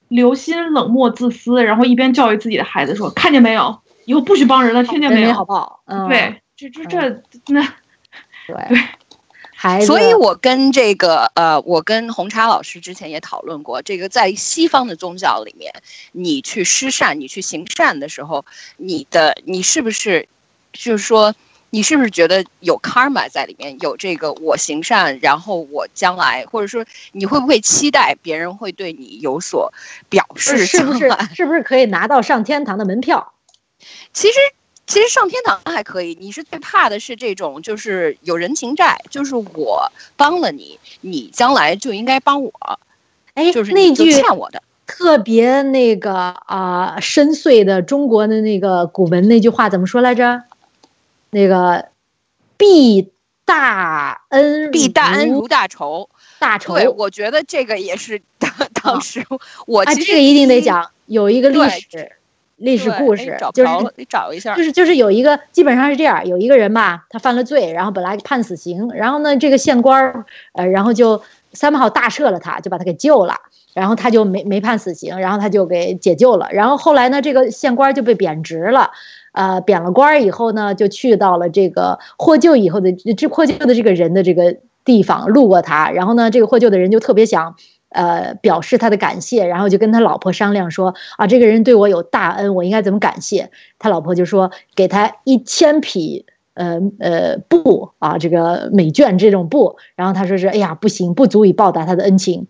[0.09, 5.33] 刘鑫冷漠自私，然后一边教育自己的孩子说，看见没有，以后不许帮人了，听见没有？
[5.33, 7.63] 好报，对，这这这那
[8.47, 8.79] 对。
[9.85, 15.73] 所以，我跟这个呃，我跟红茶老师之前也讨论过，这个在西方的宗教里面，
[16.13, 18.45] 你去施善，你去行善的时候，
[18.77, 20.29] 你的你是不是，
[20.73, 21.35] 就是说，
[21.71, 29.73] 你是不是觉得有 karma 在里面，有这个我行善，然后我将来，或者说你会不会期待别人会对你有所
[30.09, 30.67] 表示？
[30.67, 33.33] 是不是是不是可以拿到上天堂的门票？
[34.13, 34.39] 其实。
[34.89, 42.51] 其实上天堂还可以，你是最怕的是这种，就是有人情债，就是我帮了你，你将来就应该帮我。
[43.35, 50.43] 哎，就是那句欠我的，特别那个啊深邃的中国的那个古文那句话怎么说来着？
[51.31, 51.89] 那个
[52.57, 53.13] 必
[53.45, 56.09] 大恩，必大恩如大仇，
[56.39, 56.75] 大仇。
[56.77, 59.23] 对，我觉得这个也是当当时
[59.67, 62.13] 我其实这个一定得讲，有一个历史。
[62.59, 73.37] 历史故事就是你找一下，就是就是有一个基本上是这样，有一个人吧，他犯了罪，然后本来判死刑，然后呢，这个县官儿呃，然后就三炮大赦了他，就把他给救了，
[73.75, 76.49] 然后他就没没判死刑，然后他就给解救了。
[76.53, 78.91] 然后后来呢，这个县官就被贬职了，
[79.33, 87.55] 呃，贬了官以后呢，就去到了这个获救以后的这获救的这个人的这个地方，路过他，然后呢，这个获救的人就特别想。
[87.91, 93.51] 呃，表示他的感谢，然后就跟他老婆商量说啊，这个人对我有大恩，我应该怎么感谢？
[93.79, 102.47] 他老婆就说给他一千匹呃呃布啊，这个美绢这种布，然后他说是哎呀不行，不足以报答他的恩情。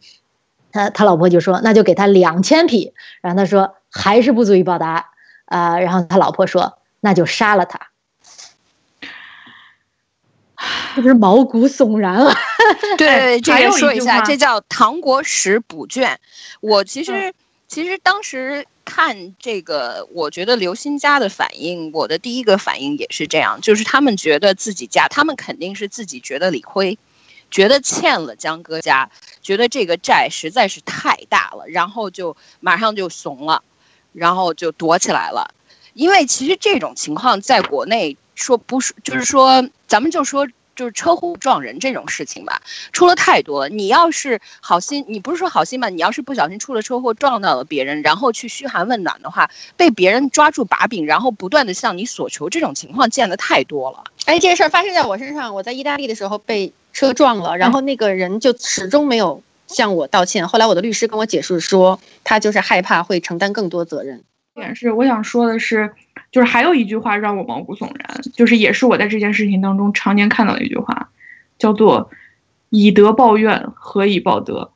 [0.70, 5.10] 他他老婆就说那就给他两千匹，然后他说还是不足以报答
[5.46, 7.87] 啊，然后他老婆说那就杀了他。
[10.94, 12.34] 是不是毛骨悚然啊？
[12.98, 16.18] 对，这个说一下，这叫唐国史补卷。
[16.60, 17.32] 我其实
[17.68, 26.98] 其实当时看这个，我觉得刘欣家的反应，我的第一个反应也是这样，就是他们觉得自己家，他们肯定是自己觉得理亏，
[27.50, 29.10] 觉得欠了江哥家，
[29.42, 33.62] 觉得这个债实在是太大了，然后就马上就怂了，
[34.12, 35.54] 然后就躲起来了。
[35.94, 40.48] 因为其实这种情况在国内说不是，就是说咱们就说。
[40.78, 42.62] 就是车祸撞人这种事情吧，
[42.92, 43.68] 出了太多了。
[43.68, 45.88] 你要是好心，你不是说好心吧？
[45.88, 54.04] 你要是不小心出了车祸撞到了别人，然后去嘘寒问暖的话，被别人抓住把柄，然后不断的向你索求，这种情况见的太多了。
[54.26, 60.46] 哎，这事儿发生在我身上，我在意大利的时候被车撞了，然后那个人就始终没有向我道歉。
[60.46, 64.22] 后来我的律师跟我解释说，他就是害怕会承担更多责任。
[64.60, 65.92] 点是我想说的是。
[66.30, 71.08] 就是还有一句话让我毛骨悚然，就是也是我在这件事情当中常年看到的一句话，
[71.56, 72.10] 叫做
[72.68, 74.72] “以德报怨，何以报德”。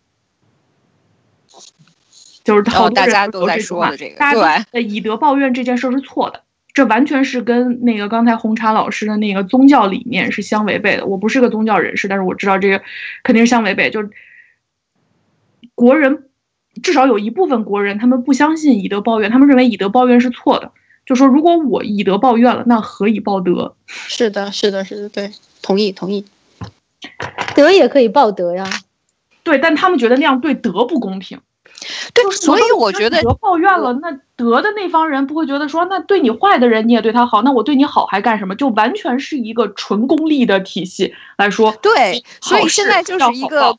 [2.42, 4.16] 就是好多人都在说的这个，
[4.72, 11.04] 对，以德报怨这件事是错的，这完全是跟那个刚才红茶老师的那个宗教理念是相违背的。
[11.04, 12.82] 我不是个宗教人士，但是我知道这个
[13.22, 13.90] 肯定是相违背。
[13.90, 14.08] 就是
[15.74, 16.30] 国人
[16.82, 20.72] 至少有一部分国人，他们不相信以德报怨，他们认为以德报怨是错的。
[21.04, 23.74] 就说如果我以德报怨了，那何以报德？
[23.86, 26.24] 是的，是的，是的，对，同意，同意。
[27.54, 28.70] 德也可以报德呀，
[29.42, 31.40] 对，但他们觉得那样对德不公平。
[32.14, 38.54] 对，所以我觉得德报怨了，那德的那方人不会觉得说，那对你坏的人你也对他好，那我对你好还干什么？
[38.54, 41.74] 就完全是一个纯功利的体系来说。
[41.82, 43.76] 对，所以现在就是一个。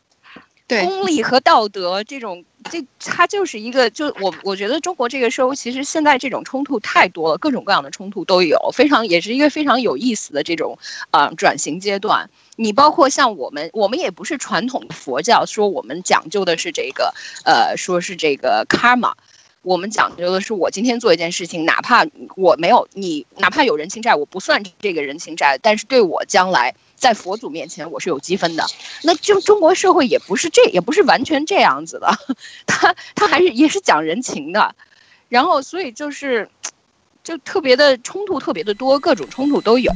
[0.66, 10.78] 功利和道德这种，这它就是一个，就我我觉得中国这个社会其实现在这种冲突太多了，各种各样的冲突都有，非常也是一个非常有意思的这种
[11.12, 12.30] 啊转型阶段。
[12.56, 17.14] 你包括像我们，我们也不是传统的佛教，说我们讲究的是这个，
[17.46, 19.14] 呃，说是这个 karma。
[19.64, 22.06] 我们讲究的是，我今天做一件事情，哪怕
[22.36, 28.66] 我没有你，哪怕有人情债，我不算这个人情债，但是对我将来在佛祖面前我是有积分的。
[29.02, 32.18] 那就中国社会也不是这，也不是完全这样子的，
[32.66, 34.74] 他他还是也是讲人情的。
[35.28, 36.50] 然后，所以就是，
[37.22, 39.92] 就特别的冲突特别的多，各种冲突都有。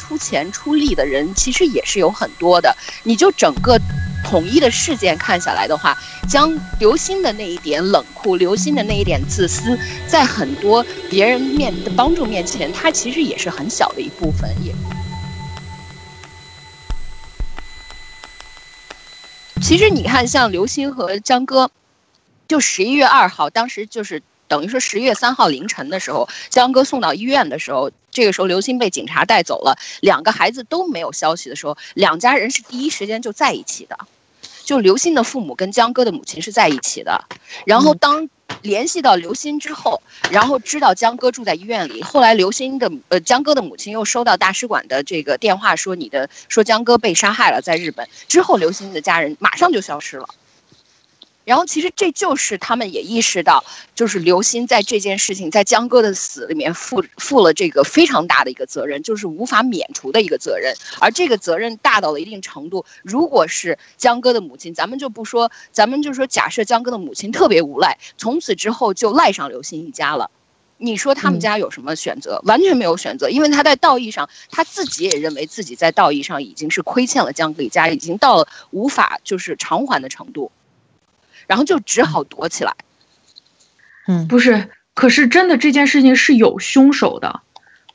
[0.00, 2.76] 出钱出力的人其实也是有很多的。
[3.04, 3.78] 你就整个
[4.22, 5.96] 统一的事件看下来的话，
[6.28, 14.48] 将刘鑫的那一点冷酷、刘鑫的那一点自私，在很多别人面的帮助面前，他其实也是很小的一部分。
[14.64, 14.72] 也，
[19.60, 21.70] 其实你看，像刘鑫和江歌，
[22.48, 24.22] 就十一月二号，当时就是。
[24.52, 33.96] 等于说十月三号凌晨的时候，江哥送到医院的时候，这个时候刘鑫被警察带走了，两个孩子都没有消息的时候，两家人是第一时间就在一起的，
[34.62, 37.24] 就刘鑫的父母跟江哥的母亲是在一起的。
[37.64, 38.28] 然后当
[38.60, 50.28] 联系到刘鑫之后，然后知道江哥住在医院里，后来刘鑫的呃江哥的母亲又收到大使馆的这个电话，说你的说江哥被杀害了，在日本之后，刘鑫的家人马上就消失了。
[51.44, 53.64] 然后其实这就是他们也意识到，
[53.94, 60.74] 就是刘鑫在这件事情，在江歌的死里面负负了这个非常大的一个责任，就是无法免除的一个责任。
[61.00, 70.30] 而这个责任大到了一定程度，如果是江歌的母亲，咱们就不说，咱们就说假设江歌的母亲特别无赖，从此之后就赖上刘鑫一家了，
[70.78, 72.40] 你说他们家有什么选择？
[72.44, 80.52] 完全没有选择，因为他在道义上，他自己也认为自己在道义上已经是亏欠了江歌一家，已经到了无法就是偿还的程度。
[81.52, 82.74] 然后就只好躲起来。
[84.08, 87.42] 嗯，不是，可是真的这件事情是有凶手的，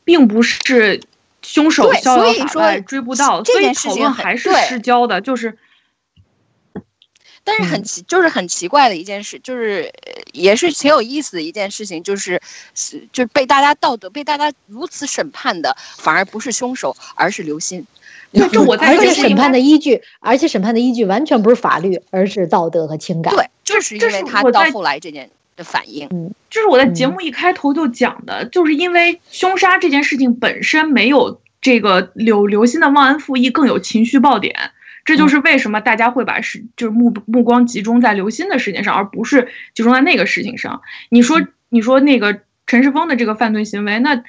[0.03, 1.01] 并不是
[1.41, 5.58] 凶手逍遥法外追不到，所以讨论还是失焦的，就是。
[7.43, 9.91] 但是很奇，就是很奇怪的一件事，就是
[10.34, 12.41] 也是挺有意思的一件事情，就是
[12.76, 17.88] 是就被大家道德被大家如此审判的，反而不是凶手，而是刘鑫。
[18.50, 23.34] 就我在而且审判的依据，而且审判的依据完全不是法律，而是道德和情感。
[23.34, 34.56] 对，就是因为他到后来这件的反应，嗯，就是我在节目一开头就讲的，就是因为凶杀这件事情本身没有这个刘刘鑫的忘恩负义更有情绪爆点。
[35.06, 40.82] 这就是为什么大家会把是就是目目光集中在刘鑫的事情上，而不是集中在那个事情上。
[41.08, 44.22] 你说，你说那个陈世峰的这个犯罪行为，那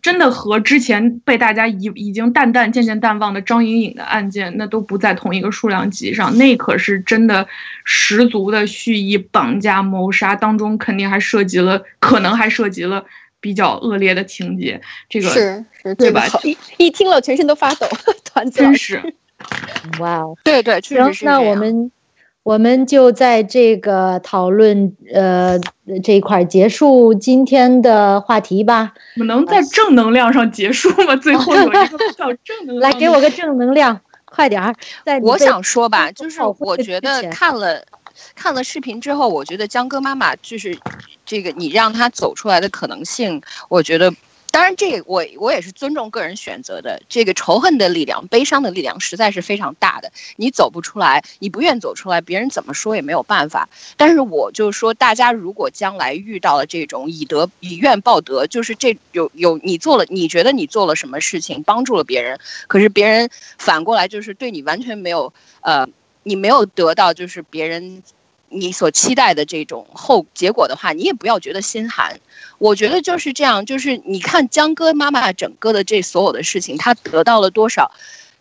[0.00, 6.36] 真的和之前被大家已已经淡淡渐渐淡忘的张颖颖的案件，那都不在同一个数量级上。
[6.38, 7.46] 那可是真的
[7.84, 13.04] 十足的蓄意绑架谋杀，当中肯定还涉及了，可能还涉及了
[13.40, 14.80] 比较恶劣的情节。
[15.08, 16.24] 这个是是对吧？
[16.42, 17.86] 一一听了全身都发抖，
[18.24, 19.14] 团子真是。
[20.00, 21.92] 哇哦，对对，确实是那我们
[22.46, 25.58] 我们就在这个讨论呃
[26.04, 28.94] 这一块结束今天的话题吧。
[29.16, 31.16] 我们能在正能量上结束吗？
[31.16, 34.72] 最后有一个叫正能量，来给我个正能量，快点儿！
[35.04, 37.82] 在我想说吧，就是我觉得看了
[38.36, 40.78] 看了视频之后，我觉得江哥妈妈就是
[41.24, 44.14] 这个你让他走出来的可能性，我觉得。
[44.56, 47.02] 当然，这我我也是尊重个人选择的。
[47.10, 50.10] 这个仇恨的力量、悲伤的力量实在是非常大的。
[50.36, 53.68] 你走不出来，你不愿走出来，别人怎么说也没有办法。
[53.98, 63.28] 但是我就说，大家如果将来遇到了这种以德以怨报德，就是这有有你做了，你觉得你做了什么事情帮助了别人，可是别人
[63.58, 65.86] 反过来就是对你完全没有呃，
[66.22, 68.02] 你没有得到就是别人。
[68.48, 72.20] 你所期待的这种后结果的话，你也不要觉得心寒。
[72.58, 77.92] 我觉得就是这样，就是你看江哥妈妈整个的这所有的事情，他得到了多少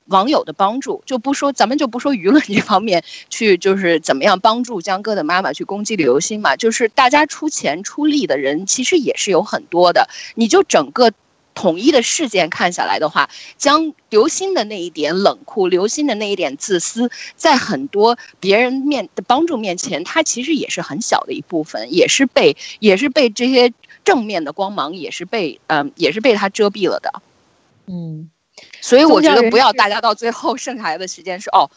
[0.06, 1.04] 网友的帮助？
[1.06, 6.56] 就不说咱们就不说舆论这方面去，就是怎么样帮助江哥的妈妈去攻击刘星嘛？
[6.56, 10.10] 就是大家出钱出力的人其实也是有很多的。
[10.36, 11.12] 你就整个。
[11.56, 27.22] 统一的事件看下来的话，将刘鑫的那一点冷酷，刘鑫的那一点自私，在很多别人面的帮助面前，他其实也是很小的一部分，也是被也是被这些正面的光芒，也是被嗯，也是被他遮蔽了的。
[27.88, 28.30] 嗯，
[28.82, 31.72] 所以我觉得不要大家到最后剩下来的时间是哦，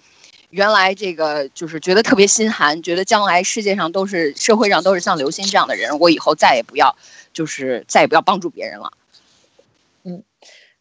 [0.51, 6.97] 原来这个就是觉得特别心寒，觉得将来世界上都是社会上都是像刘鑫这样的人，我以后再也不要
[7.33, 8.93] 就是再也不要帮助别人了。
[10.05, 10.23] 嗯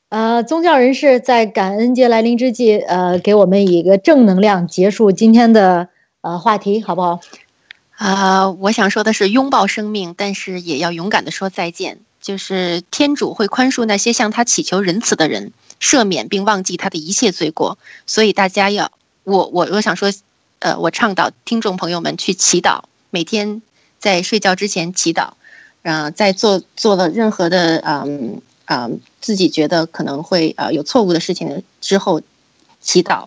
[0.10, 5.90] 呃，宗教人士在感恩节来临之际，呃，给我们以一个正能量结束今天的
[6.22, 7.20] 呃话题，好不好？
[7.92, 12.00] 啊，我想说的是，拥抱生命，但是也要勇敢的说再见。
[12.22, 15.52] 就是天主会宽恕那些向他祈求仁慈的人，
[15.82, 17.78] 赦免并忘记他的一切罪过。
[18.06, 18.92] 所以大家要，
[19.26, 20.14] 我我我想说，
[20.60, 23.62] 呃，我倡导听众朋友们去祈祷，每天
[24.00, 25.32] 在睡觉之前祈祷，
[25.82, 28.42] 嗯，在做做了任何的嗯。
[28.68, 28.90] 啊，
[29.22, 32.22] 自己觉得可能会呃有错误的事情之后，
[32.82, 33.26] 祈祷，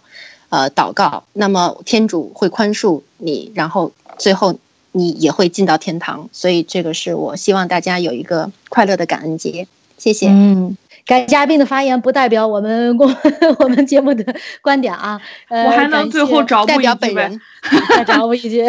[0.50, 4.58] 呃祷告，那么天主会宽恕你，然后最后
[4.92, 6.28] 你也会进到天堂。
[6.30, 9.66] 所以这个是我希望大家有一个快乐的感恩节。
[9.96, 10.28] 谢谢。
[10.28, 10.76] 嗯，
[11.06, 13.14] 该嘉宾的发言不代表我们公
[13.60, 15.20] 我们节目的观点啊。
[15.48, 17.40] 我还能最后找代表本人
[17.96, 18.64] 再找补一句，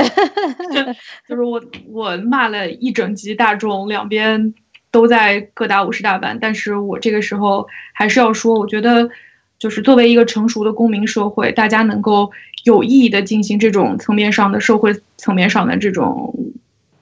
[1.27, 4.53] 就是我我骂了一整集大众两边。
[4.91, 9.09] 都在各打五十大板，但是我这个时候还是要说，我觉得，
[9.57, 12.31] 就是作为一个成熟的公民社会，大家能够
[12.65, 16.35] 有意义的进行这种层面上的社会层面上的这种。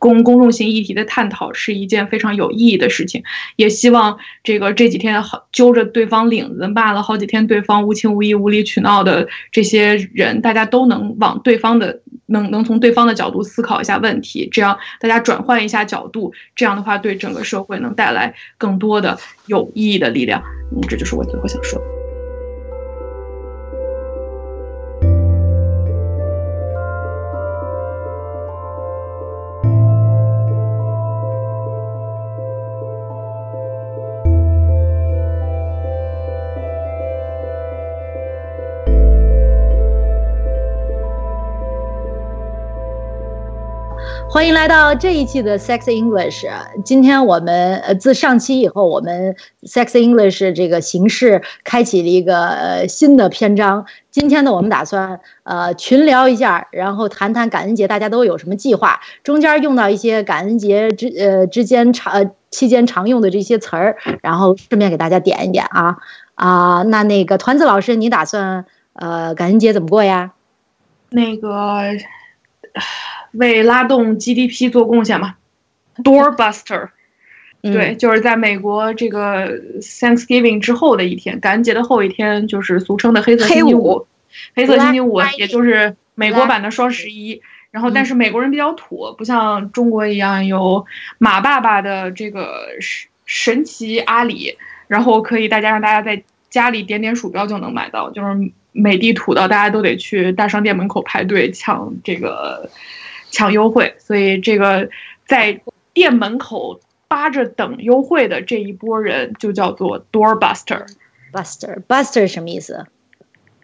[0.02, 3.22] 公公众性议题的探讨是一件非常有意义的事情，
[3.58, 12.00] 也希望这个这几天好揪着对方领子骂了好几天对方无情无义无理取闹的这些人，大家都能往对方的
[12.30, 20.42] 能能从对方的角度思考一下问题，这样大家转换一下角度，这样的话对整个社会能带来更多的有意义的力量。
[20.72, 21.99] 嗯，这就是我最后想说。
[44.40, 46.46] 欢迎来到这一期的 Sex English。
[46.86, 53.86] 今天我们呃自上期以后，我们 Sex English 这个形式开启了一个呃新的篇章。
[54.12, 59.02] 今天呢，我们打算呃群聊一下，然后谈谈感恩节大家都有什么计划。
[59.26, 65.98] 中间用到一些感恩节之呃之间常呃期间常用的这些词儿，然后顺便给大家点一点啊
[66.36, 66.84] 啊。
[66.84, 70.32] 那那个团子老师，你打算呃感恩节怎么过呀？
[71.10, 71.82] 那个。
[73.34, 75.36] 为拉动 GDP 做贡献嘛
[76.04, 76.90] ，Doorbuster。
[77.62, 84.08] 对，就是在美国这个 Thanksgiving 之后的一天，感恩节的后一天，就是俗称的黑色星期五。
[84.56, 87.42] 黑色星期五，也就是美国版的双十一。
[87.72, 90.86] 然后，但是美国人比较土，不像中国一样有
[91.18, 94.58] 马爸爸的这个神神奇阿里，
[94.88, 102.70] 然后可以大家让大家在家里点点鼠标就能买到，就是美的土到大家都得去大商店门口排队抢这个
[103.32, 103.96] 抢优惠。
[104.00, 104.90] 所以，这个
[105.26, 105.62] 在
[105.94, 106.80] 店门口。
[107.10, 110.86] 扒着等优惠的这一波人就叫做 Doorbuster。
[111.34, 112.86] Buster，Buster 什么意思？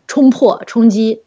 [0.07, 1.21] 冲破、冲击。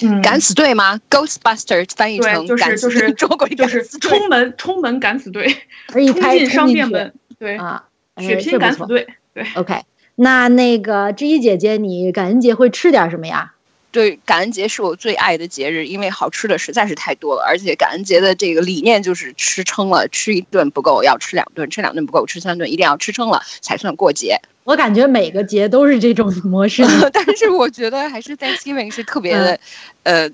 [0.00, 5.54] 嗯，敢死队吗？Ghostbuster 翻译成就是就是中国就是冲门冲门敢死队，
[5.88, 7.12] 冲进商店门。
[7.38, 7.84] 对啊，
[8.16, 9.08] 血拼敢死队。
[9.34, 9.82] 对，OK。
[10.14, 13.52] 那那个知一姐姐，你感恩节会吃点什么呀？
[13.90, 24.38] 对，感恩节是我最爱的节日，因为好吃的实在是太多了，而且感恩节的这个理念就是吃撑了，吃一顿不够要吃两顿，吃两顿不够吃三顿，一定要吃撑了才算过节。
[24.64, 29.58] 我感觉每个节都是这种模式， 但是我觉得还是在 Thanksgiving 是特别的，
[30.02, 30.30] 呃，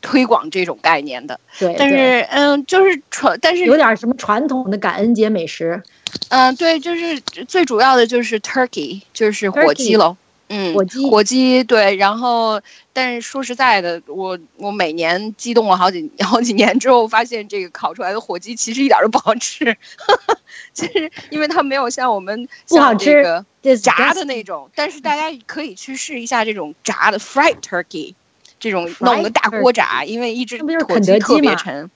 [0.00, 1.38] 推广这种概念的。
[1.58, 5.82] 对，但是嗯，就是传，但是有点什么传统的感恩节美食。
[6.30, 10.16] 嗯，对，就是最主要的就是 Turkey，就是火鸡喽。
[10.48, 12.60] 嗯，火鸡，火鸡，对，然后，
[12.92, 19.76] 但是说实在的，我我每年激动了好几 好几年之后，发现这个烤出来的火鸡其实一点都不好吃，
[20.74, 23.44] 其实因为它没有像我们像这个
[23.82, 28.14] 炸的那种，但是大家可以去试一下这种炸的 fried turkey，
[28.60, 31.90] 这种弄个大锅炸，因为一只火鸡特别沉，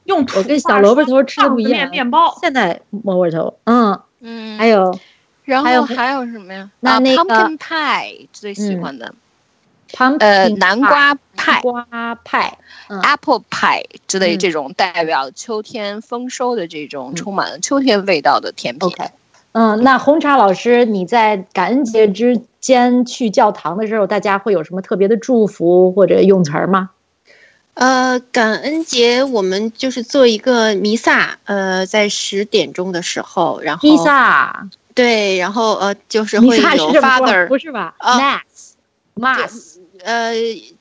[0.05, 1.89] 用我跟小萝卜头吃的不一样。
[1.89, 2.37] 面包。
[2.41, 3.99] 现在窝窝头，嗯。
[4.21, 4.97] 嗯，还有，
[5.43, 6.71] 然后还有什么呀？
[6.79, 9.13] 那那个派最喜欢的。
[10.19, 12.57] 呃，南瓜派、瓜派、
[13.03, 18.87] apple pie 之类这种代表秋天丰收的这种充满了秋天味道的甜品。
[18.87, 19.09] OK，
[19.53, 26.89] 嗯，那红茶老师，你在感恩节之间去教堂的时候，大家会有什么特别的祝福或者用词儿吗？
[27.75, 39.74] 呃，感恩节我们就是做一个弥撒，呃，在十点钟的时候，然后弥撒，对，然后呃，就是会有 Father，不是吧？Mass，Mass。
[40.03, 40.33] 呃，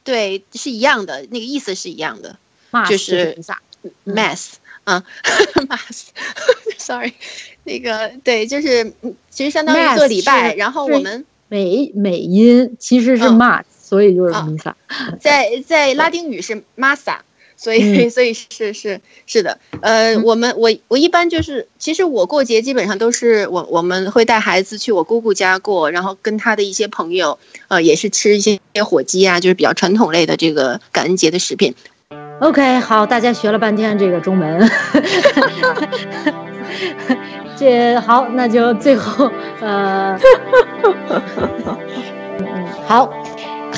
[0.02, 2.38] 对，是一样的，那个意思是一样的，
[2.88, 3.38] 就是
[4.06, 4.54] mass
[4.84, 5.04] 啊
[5.68, 7.14] ，mass，sorry，
[7.64, 8.92] 那个对，就是
[9.30, 14.76] 其实相当于做礼拜，然后我们美美音其实是 mass，所以就是弥撒，
[15.20, 17.18] 在在拉丁语是 massa。
[17.64, 27.38] 所以， 所以是是是的，呃，我们我我一般就是，其实我过节基本上都是我我们会带孩子去我姑姑家过，然后跟他的一些朋友，
[27.68, 31.74] 呃，也是吃一些火鸡啊，就是比较传统类的这个感恩节的食品。
[32.40, 34.60] OK，好，大家学了半天这个中文，
[37.56, 39.32] 这好，那就最后，
[39.62, 40.18] 呃，
[42.38, 43.10] 嗯，好。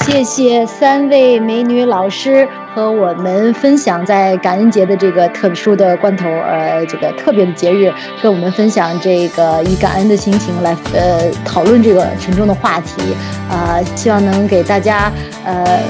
[0.05, 2.47] 谢谢三位美女老师
[2.77, 7.91] 和我们分享在感恩节的这个特殊的关头，呃，这个特别的节日，
[8.23, 13.01] 跟我们分享这个以感恩的心情来呃讨论这个沉重的话题，
[13.49, 15.11] 啊，希望能给大家
[15.43, 15.81] 呃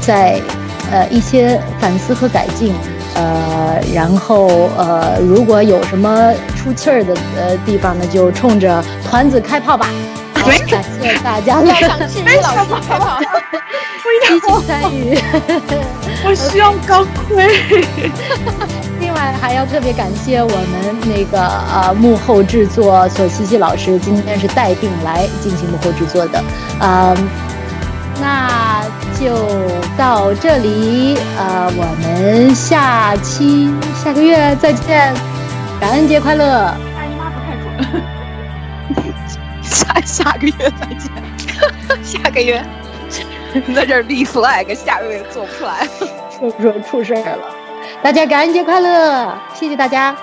[0.00, 0.40] 在
[0.90, 2.74] 呃一些反思和改进，
[3.14, 9.86] 呃，然后呃如果有什么出气儿的呃地方呢，就冲着团子开炮吧。
[10.70, 11.60] 感谢大家。
[11.60, 13.18] 的非常好，
[14.02, 15.18] 积极参与，
[16.24, 17.60] 我需要钢盔。
[19.00, 21.38] 另外还要特别感谢我们那个
[21.72, 26.42] 呃幕后制作索西西老师，今天是带病来进行幕后制作的，
[26.80, 27.16] 呃，
[28.20, 28.82] 那
[29.20, 29.36] 就
[29.96, 33.70] 到这里，呃，我们下期
[34.02, 35.14] 下个月再见，
[35.78, 36.74] 感恩节快乐！
[36.96, 38.02] 大姨妈不太准，
[39.76, 41.12] 下下个月再见，
[42.02, 42.64] 下个月
[43.74, 45.86] 在这立 flag，下个月做不出来，
[46.32, 47.44] 说不说出事儿了？
[48.02, 49.36] 大家感恩节快乐！
[49.54, 50.16] 谢谢大家。